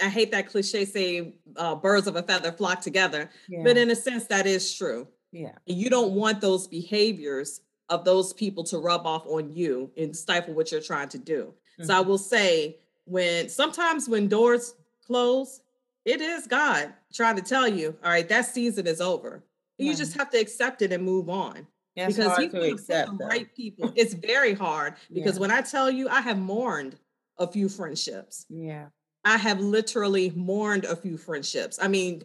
[0.00, 3.62] I hate that cliche saying uh, birds of a feather flock together, yeah.
[3.64, 5.08] but in a sense that is true.
[5.32, 5.52] Yeah.
[5.66, 10.54] You don't want those behaviors of those people to rub off on you and stifle
[10.54, 11.52] what you're trying to do.
[11.78, 11.84] Mm-hmm.
[11.84, 12.08] So I mm-hmm.
[12.08, 14.74] will say, when sometimes when doors
[15.06, 15.60] close,
[16.04, 19.42] it is God trying to tell you, all right, that season is over.
[19.78, 21.66] You just have to accept it and move on.
[21.96, 23.92] Yeah, because going to accept the right people.
[23.96, 25.40] It's very hard because yeah.
[25.40, 26.96] when I tell you, I have mourned
[27.38, 28.46] a few friendships.
[28.48, 28.86] Yeah.
[29.24, 31.78] I have literally mourned a few friendships.
[31.80, 32.22] I mean,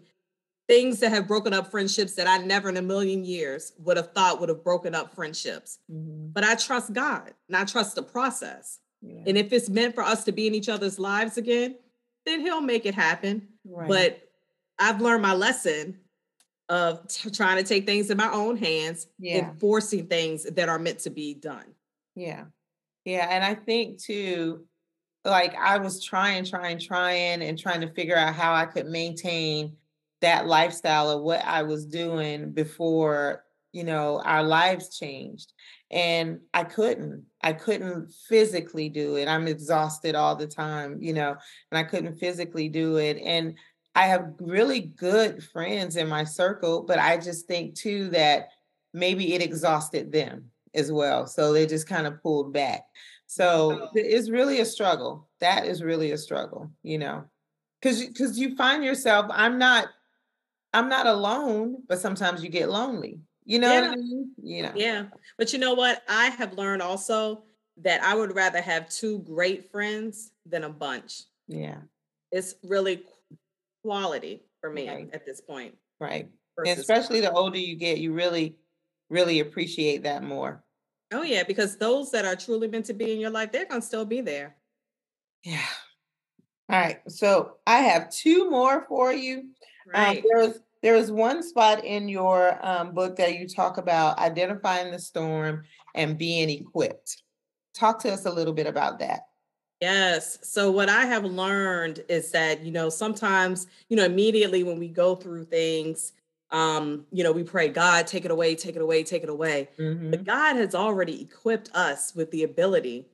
[0.67, 4.13] things that have broken up friendships that I never in a million years would have
[4.13, 5.79] thought would have broken up friendships.
[5.91, 6.29] Mm-hmm.
[6.33, 8.79] But I trust God and I trust the process.
[9.01, 9.23] Yeah.
[9.27, 11.75] And if it's meant for us to be in each other's lives again,
[12.25, 13.47] then He'll make it happen.
[13.63, 13.87] Right.
[13.87, 14.29] But
[14.79, 15.99] I've learned my lesson
[16.67, 19.37] of t- trying to take things in my own hands yeah.
[19.37, 21.65] and forcing things that are meant to be done.
[22.15, 22.45] Yeah.
[23.03, 23.27] Yeah.
[23.29, 24.65] And I think too,
[25.23, 29.77] like I was trying, trying, trying, and trying to figure out how I could maintain
[30.21, 35.53] that lifestyle of what I was doing before, you know, our lives changed.
[35.91, 39.27] And I couldn't, I couldn't physically do it.
[39.27, 41.35] I'm exhausted all the time, you know,
[41.71, 43.17] and I couldn't physically do it.
[43.23, 43.57] And
[43.93, 48.49] I have really good friends in my circle, but I just think too that
[48.93, 51.27] maybe it exhausted them as well.
[51.27, 52.83] So they just kind of pulled back.
[53.27, 53.89] So oh.
[53.93, 55.27] it's really a struggle.
[55.39, 57.23] That is really a struggle, you know,
[57.81, 59.27] because because you find yourself.
[59.29, 59.87] I'm not
[60.75, 63.21] I'm not alone, but sometimes you get lonely.
[63.45, 63.91] You know yeah.
[63.91, 64.31] I mean?
[64.41, 64.73] You know.
[64.75, 65.05] Yeah.
[65.37, 66.03] But you know what?
[66.09, 67.43] I have learned also
[67.77, 71.23] that I would rather have two great friends than a bunch.
[71.47, 71.77] Yeah.
[72.31, 73.03] It's really
[73.83, 75.09] quality for me right.
[75.13, 75.75] at this point.
[75.99, 76.29] Right.
[76.57, 78.57] And especially the older you get, you really,
[79.09, 80.63] really appreciate that more.
[81.13, 83.81] Oh yeah, because those that are truly meant to be in your life, they're gonna
[83.81, 84.55] still be there.
[85.43, 85.59] Yeah.
[86.69, 86.99] All right.
[87.07, 89.37] So I have two more for you.
[89.37, 89.53] Um,
[89.93, 90.23] Right.
[90.27, 94.91] there was there was one spot in your um, book that you talk about identifying
[94.91, 95.63] the storm
[95.95, 97.23] and being equipped.
[97.73, 99.21] Talk to us a little bit about that.
[99.81, 100.37] Yes.
[100.43, 104.87] So what I have learned is that, you know, sometimes, you know, immediately when we
[104.87, 106.13] go through things,
[106.51, 109.69] um, you know, we pray, God, take it away, take it away, take it away.
[109.79, 110.11] Mhm.
[110.11, 113.07] But God has already equipped us with the ability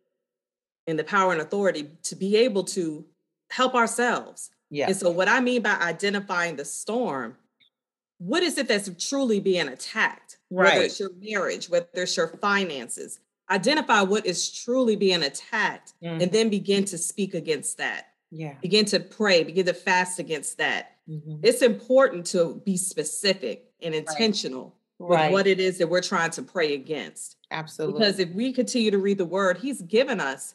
[0.87, 3.05] and the power and authority to be able to
[3.49, 4.49] help ourselves.
[4.69, 4.87] Yeah.
[4.87, 7.37] And so what I mean by identifying the storm,
[8.23, 10.37] what is it that's truly being attacked?
[10.51, 10.73] Right.
[10.73, 13.19] Whether it's your marriage, whether it's your finances.
[13.49, 16.21] Identify what is truly being attacked Mhm.
[16.21, 18.09] and then begin to speak against that.
[18.29, 18.53] Yeah.
[18.61, 20.97] Begin to pray, begin to fast against that.
[21.09, 21.39] Mhm.
[21.41, 25.31] It's important to be specific and intentional with Right.
[25.31, 27.37] what it is that we're trying to pray against.
[27.49, 27.99] Absolutely.
[27.99, 30.53] Because if we continue to read the word, he's given us,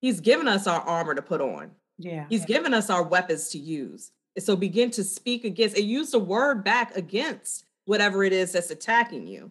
[0.00, 1.70] he's given us our armor to put on.
[1.98, 2.26] yeah.
[2.28, 4.12] He's given us our weapons to use.
[4.36, 8.52] And so begin to speak against and use the word back against whatever it is
[8.52, 9.50] that's attacking you.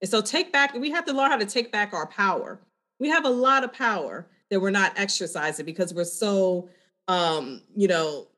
[0.00, 2.60] And so take back, we have to learn how to take back our power.
[3.00, 6.68] We have a lot of power that we're not exercising because we're so
[7.08, 8.28] um, you know,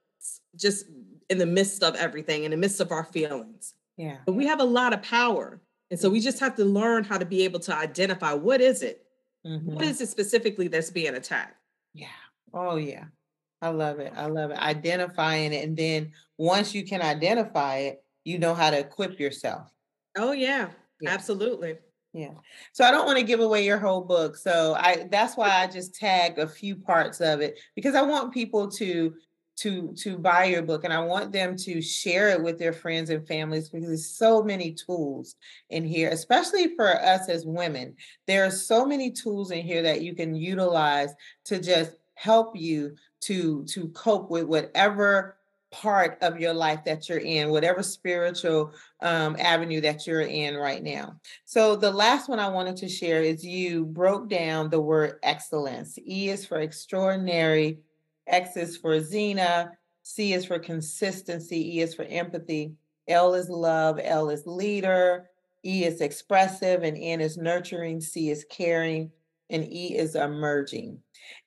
[0.57, 0.87] just
[1.29, 3.75] in the midst of everything, in the midst of our feelings.
[3.97, 4.19] Yeah.
[4.27, 5.61] But we have a lot of power.
[5.91, 8.83] And so we just have to learn how to be able to identify what is
[8.83, 9.05] it?
[9.43, 9.83] What Mhm.
[9.83, 11.57] is it specifically that's being attacked?
[11.95, 12.07] Yeah.
[12.55, 13.07] Oh, yeah.
[13.63, 14.13] I love it.
[14.17, 14.59] I love it.
[14.59, 15.65] Identifying it.
[15.65, 19.71] And then once you can identify it, you know how to equip yourself.
[20.17, 21.11] Oh yeah, Yeah.
[21.11, 21.79] absolutely.
[22.13, 22.35] Yeah.
[22.73, 24.37] So I don't want to give away your whole book.
[24.37, 28.33] So I that's why I just tag a few parts of it because I want
[28.35, 29.15] people to
[29.59, 33.11] to to buy your book and I want them to share it with their friends
[33.11, 35.37] and families because there's so many tools
[35.69, 37.95] in here, especially for us as women.
[38.27, 41.11] There are so many tools in here that you can utilize
[41.45, 45.37] to just help you to to cope with whatever
[45.71, 50.83] part of your life that you're in, whatever spiritual um, avenue that you're in right
[50.83, 51.15] now.
[51.45, 55.99] So the last one I wanted to share is you broke down the word excellence.
[55.99, 57.79] E is for extraordinary,
[58.27, 59.71] X is for Xena,
[60.03, 62.73] C is for consistency, E is for empathy,
[63.07, 65.31] L is love, L is leader,
[65.65, 69.11] E is expressive, and N is nurturing, C is caring,
[69.51, 70.99] and E is emerging.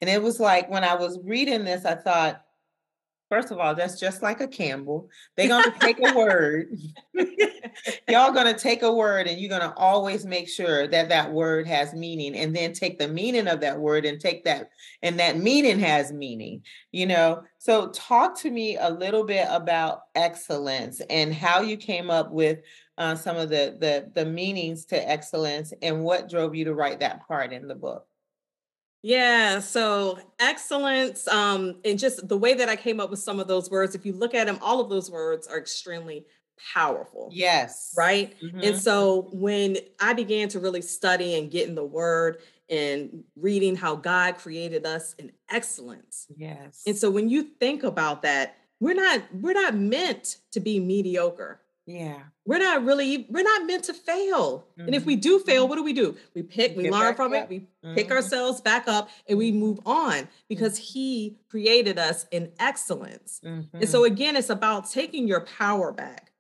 [0.02, 2.44] And it was like when I was reading this, I thought,
[3.34, 5.10] First of all, that's just like a Campbell.
[5.36, 6.78] They're going to take a word.
[8.08, 11.34] Y'all going to take a word and you're going to always make sure that that
[11.34, 14.70] word has meaning and then take the meaning of that word and take that
[15.02, 17.42] and that meaning has meaning, you know?
[17.58, 22.60] So talk to me a little bit about excellence and how you came up with
[22.98, 27.00] uh, some of the, the the meanings to excellence and what drove you to write
[27.00, 28.06] that part in the book.
[29.02, 33.48] Yeah, so excellence, um, and just the way that I came up with some of
[33.48, 36.26] those words, if you look at them, all of those words are extremely
[36.74, 37.30] powerful.
[37.34, 37.94] Yes.
[37.98, 38.34] Right.
[38.42, 38.64] Mhm.
[38.66, 43.76] And so when I began to really study and get in the word and reading
[43.76, 46.28] how God created us in excellence.
[46.38, 46.84] Yes.
[46.88, 51.60] And so when you think about that, we're not we're not meant to be mediocre.
[51.86, 52.20] Yeah.
[52.46, 54.66] We're not really we're not meant to fail.
[54.78, 56.16] And if we do fail, what do we do?
[56.34, 57.44] We pick, we Get learn from up.
[57.44, 58.12] it, we pick Mhm.
[58.12, 63.40] ourselves back up and we move on because he created us in excellence.
[63.44, 63.88] And Mhm.
[63.88, 66.32] so again, it's about taking your power back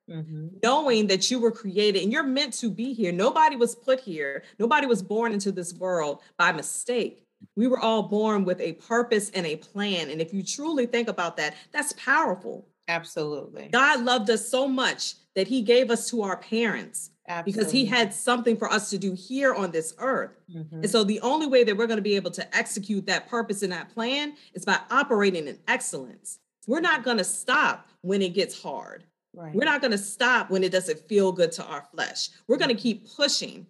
[0.61, 3.11] knowing that you were created and you're meant to be here.
[3.11, 4.43] Nobody was put here.
[4.59, 7.25] Nobody was born into this world by mistake.
[7.55, 10.09] We were all born with a purpose and a plan.
[10.09, 12.67] And if you truly think about that, that's powerful.
[12.87, 13.69] Absolutely.
[13.71, 17.09] God loved us so much that he gave us to our parents
[17.45, 20.31] because he had something for us to do here on this earth.
[20.53, 20.67] Mhm.
[20.73, 23.63] And so the only way that we're going to be able to execute that purpose
[23.63, 26.39] and that plan is by operating in excellence.
[26.67, 29.05] We're not going to stop when it gets hard.
[29.33, 29.55] Right.
[29.55, 32.29] We're not going to stop when it doesn't feel good to our flesh.
[32.47, 33.65] We're going to keep pushing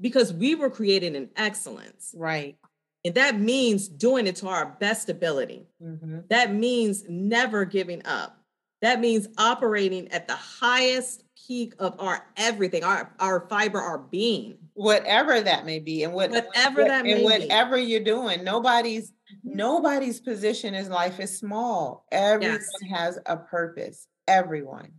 [0.00, 2.14] because we were created in excellence.
[2.16, 2.56] Right.
[3.04, 5.66] And that means doing it to our best ability.
[5.82, 6.28] Mhm.
[6.28, 8.38] That means never giving up.
[8.82, 14.58] That means operating at the highest peak of our everything, our, our fiber, our being.
[14.74, 17.24] Whatever that may be, and what Whatever what- that may and be.
[17.24, 19.12] whatever you're doing, nobody's
[19.44, 22.04] nobody's position in life is small.
[22.10, 22.60] Everyone
[22.90, 24.06] has a purpose.
[24.28, 24.90] Everyone.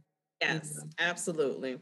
[0.42, 0.92] Yes, Mhm.
[1.00, 1.80] absolutely.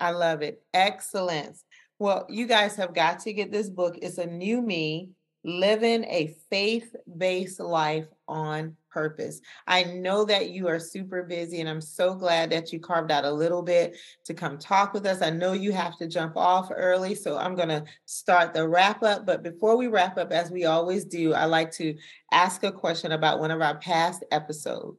[0.00, 0.62] I love it.
[0.74, 1.64] Excellence.
[1.98, 3.96] Well, you guys have got to get this book.
[4.02, 5.10] It's a new me
[5.44, 9.40] living a faith based life on purpose.
[9.68, 13.24] I know that you are super busy, and I'm so glad that you carved out
[13.24, 15.22] a little bit to come talk with us.
[15.22, 19.04] I know you have to jump off early, so I'm going to start the wrap
[19.04, 19.24] up.
[19.24, 21.96] But before we wrap up, as we always do, I like to
[22.32, 24.98] ask a question about one of our past episodes.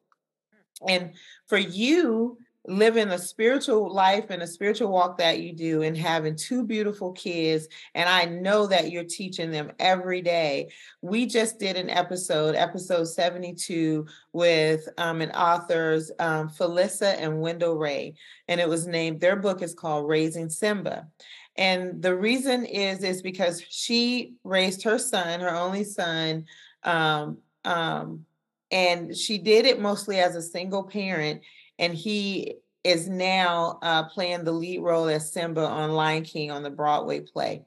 [0.88, 1.12] And
[1.48, 2.38] for you,
[2.68, 7.14] living a spiritual life and a spiritual walk that you do and having two beautiful
[7.14, 10.70] kids and i know that you're teaching them every day.
[11.02, 17.78] We just did an episode episode 72 with um, an authors um, felissa and wendell
[17.78, 18.16] ray
[18.48, 21.08] and it was named their book is called raising simba.
[21.56, 26.46] And the reason is is because she raised her son her only son
[26.84, 28.26] um, um,
[28.72, 31.42] and she did it mostly as a single parent
[31.80, 36.62] and he is now uh, playing the lead role as Simba on Lion King on
[36.62, 37.64] the Broadway play.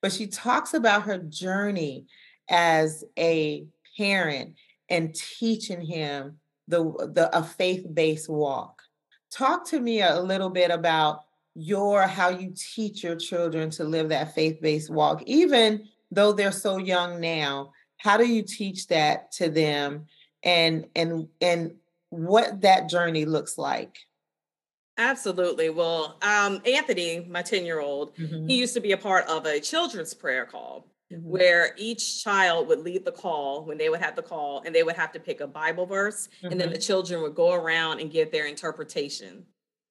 [0.00, 2.06] But she talks about her journey
[2.48, 4.54] as a parent
[4.88, 6.38] and teaching him
[6.68, 6.82] the,
[7.14, 8.82] the a faith-based walk.
[9.30, 14.08] Talk to me a little bit about your how you teach your children to live
[14.10, 17.72] that faith-based walk, even though they're so young now.
[17.96, 20.06] How do you teach that to them,
[20.42, 21.74] and and and
[22.14, 23.98] what that journey looks like.
[24.96, 25.70] Absolutely.
[25.70, 28.46] Well, um, Anthony, my 10 year old, mm-hmm.
[28.46, 31.28] he used to be a part of a children's prayer call mm-hmm.
[31.28, 34.84] where each child would lead the call when they would have the call and they
[34.84, 36.28] would have to pick a Bible verse.
[36.38, 36.46] Mm-hmm.
[36.46, 36.82] And then the mm-hmm.
[36.82, 39.44] children would go around and give their interpretation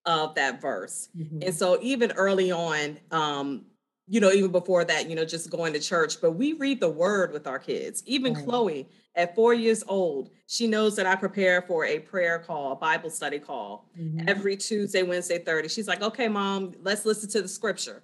[0.05, 1.09] of that verse.
[1.17, 1.39] Mm-hmm.
[1.43, 3.65] And so, even early on, um,
[4.07, 6.89] you know, even before that, you know, just going to church, but we read the
[6.89, 8.03] word with our kids.
[8.05, 8.45] Even right.
[8.45, 12.75] Chloe, at four years old, she knows that I prepare for a prayer call, a
[12.75, 14.27] Bible study call mm-hmm.
[14.27, 15.69] every Tuesday, Wednesday, 30.
[15.69, 18.03] She's like, okay, mom, let's listen to the scripture.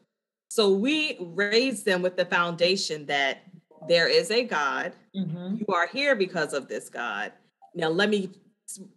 [0.49, 3.43] So we raise them with the foundation that
[3.87, 4.93] there is a God.
[5.15, 5.57] Mm-hmm.
[5.59, 7.31] You are here because of this God.
[7.75, 8.31] Now let me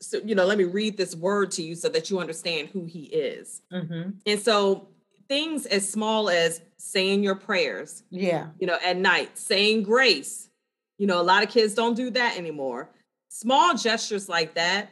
[0.00, 2.84] so, you know, let me read this word to you so that you understand who
[2.84, 3.62] he is.
[3.72, 4.10] Mm-hmm.
[4.26, 4.88] And so
[5.32, 8.02] things as small as saying your prayers.
[8.10, 8.48] Yeah.
[8.58, 10.50] You know, at night, saying grace,
[10.98, 12.90] you know, a lot of kids don't do that anymore.
[13.30, 14.90] Small gestures like that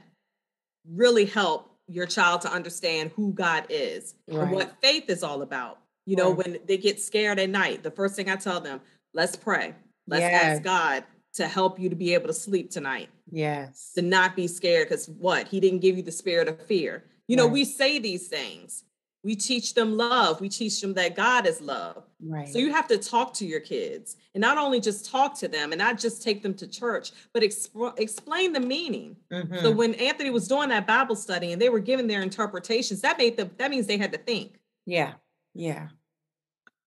[0.89, 4.45] really help your child to understand who God is right.
[4.45, 5.79] and what faith is all about.
[6.07, 6.39] You know, right.
[6.39, 8.81] when they get scared at night, the first thing I tell them,
[9.13, 9.75] let's pray.
[10.07, 10.43] Let's yes.
[10.43, 13.11] ask God to help you to be able to sleep tonight.
[13.31, 13.93] Yes.
[13.95, 15.49] To not be scared because what?
[15.49, 17.05] He didn't give you the spirit of fear.
[17.29, 17.45] You right.
[17.45, 18.85] know, we say these things,
[19.23, 20.41] we teach them love.
[20.41, 22.05] We teach them that God is love.
[22.23, 22.49] Right.
[22.49, 25.73] So you have to talk to your kids and not only just talk to them
[25.73, 29.17] and not just take them to church, but exp- explain the meaning.
[29.31, 29.59] Mm-hmm.
[29.59, 33.19] So when Anthony was doing that Bible study and they were giving their interpretations, that
[33.19, 34.59] made them, that means they had to think.
[34.87, 35.13] Yeah.
[35.55, 35.89] Yeah.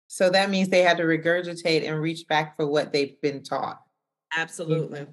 [0.07, 3.81] So that means they had to regurgitate and reach back for what they've been taught.
[4.35, 5.05] Absolutely.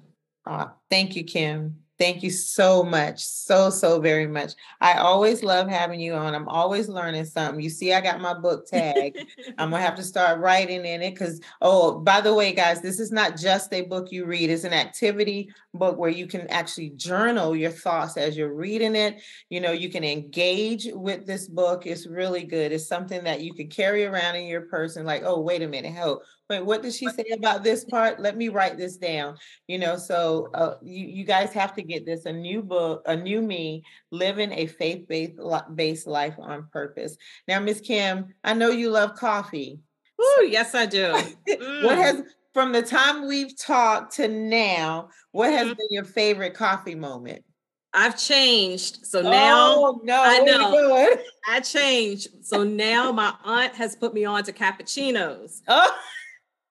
[0.45, 1.77] Uh, thank you, Kim.
[2.01, 3.23] Thank you so much.
[3.23, 4.53] So, so very much.
[4.81, 6.33] I always love having you on.
[6.33, 7.61] I'm always learning something.
[7.61, 9.15] You see, I got my book tag.
[9.59, 12.81] I'm going to have to start writing in it because, oh, by the way, guys,
[12.81, 16.47] this is not just a book you read, it's an activity book where you can
[16.47, 19.21] actually journal your thoughts as you're reading it.
[19.49, 21.85] You know, you can engage with this book.
[21.85, 22.71] It's really good.
[22.71, 25.93] It's something that you can carry around in your person, like, oh, wait a minute.
[25.93, 26.21] How,
[26.51, 28.19] but what did she say about this part?
[28.19, 29.37] Let me write this down.
[29.69, 33.15] You know, so uh, you, you guys have to get this a new book, a
[33.15, 35.39] new me, living a faith based
[35.75, 37.15] based life on purpose.
[37.47, 39.79] Now, Miss Kim, I know you love coffee.
[40.19, 41.13] Oh, yes, I do.
[41.47, 41.83] Mm.
[41.85, 42.21] what has
[42.53, 45.77] from the time we've talked to now, what has mm-hmm.
[45.77, 47.45] been your favorite coffee moment?
[47.93, 49.05] I've changed.
[49.05, 52.27] So now oh, no, I know I changed.
[52.41, 55.61] So now my aunt has put me on to cappuccinos.
[55.69, 55.97] Oh.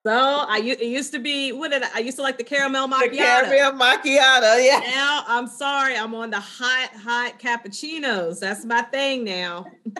[0.07, 2.89] So I it used to be what did I, I used to like the caramel
[2.89, 3.11] macchiato.
[3.11, 4.81] The caramel macchiato, yeah.
[4.81, 8.41] Now I'm sorry, I'm on the hot, hot cappuccinos.
[8.41, 9.67] That's my thing now.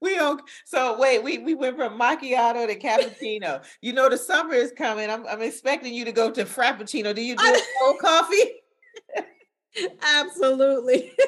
[0.00, 3.64] we don't so wait, we we went from macchiato to cappuccino.
[3.80, 5.10] you know the summer is coming.
[5.10, 7.12] I'm I'm expecting you to go to frappuccino.
[7.12, 8.52] Do you do cold coffee?
[10.00, 11.12] Absolutely.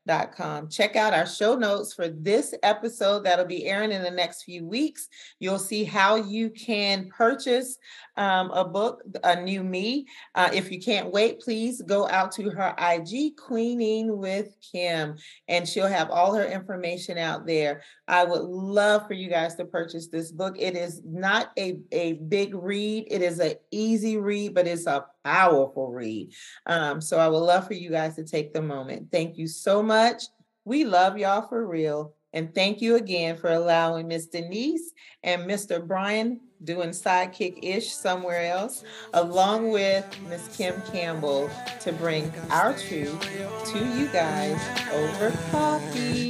[0.07, 0.69] gmail.com.
[0.69, 4.65] Check out our show notes for this episode that'll be airing in the next few
[4.65, 5.07] weeks.
[5.39, 7.77] You'll see how you can purchase
[8.15, 10.07] um, a book, A New Me.
[10.35, 15.15] Uh, if you can't wait, please go out to her IG, Queening with Kim,
[15.47, 17.81] and she'll have all her information out there.
[18.07, 20.55] I would love for you guys to purchase this book.
[20.57, 25.05] It is not a, a big read, it is an easy read, but it's a
[25.27, 26.33] powerful read.
[26.65, 29.11] Um, so I would love for you guys to take the moment.
[29.11, 30.23] Thank you so much.
[30.63, 32.13] We love y'all for real.
[32.33, 35.85] And thank you again for allowing Miss Denise and Mr.
[35.85, 41.49] Brian doing sidekick ish somewhere else, along with Miss Kim Campbell
[41.81, 43.19] to bring our truth
[43.65, 44.59] to you guys
[44.93, 46.26] over coffee.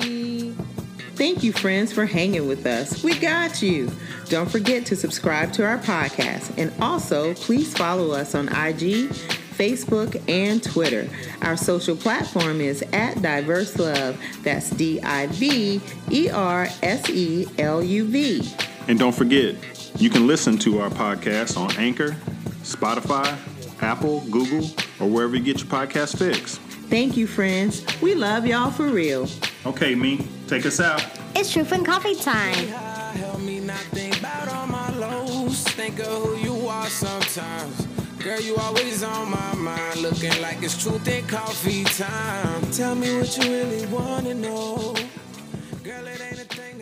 [1.18, 3.03] Thank you, friends, for hanging with us.
[3.03, 3.91] We got you.
[4.30, 6.55] Don't forget to subscribe to our podcast.
[6.59, 9.09] And also, please follow us on IG,
[9.57, 11.09] Facebook, and Twitter.
[11.41, 14.15] Our social platform is at Diverse Luv.
[14.43, 18.47] That's D I V E R S E L U V.
[18.88, 19.55] And don't forget,
[19.99, 22.11] you can listen to our podcast on Anchor,
[22.61, 23.36] Spotify,
[23.82, 26.57] Apple, Google, or wherever you get your podcast fix.
[26.89, 27.84] Thank you, friends.
[28.03, 29.28] We love y'all for real.
[29.65, 31.04] Okay, me, take us out.
[31.36, 32.68] It's Truth and Coffee Time.
[33.18, 35.64] Help me not think about all my lows.
[35.64, 37.86] Think of who you are sometimes.
[38.24, 40.02] Girl, you always on my mind.
[40.02, 42.72] Looking like it's truth and coffee time.
[42.72, 44.95] Tell me what you really wanna know.
[45.84, 46.76] Girl, it ain't a thing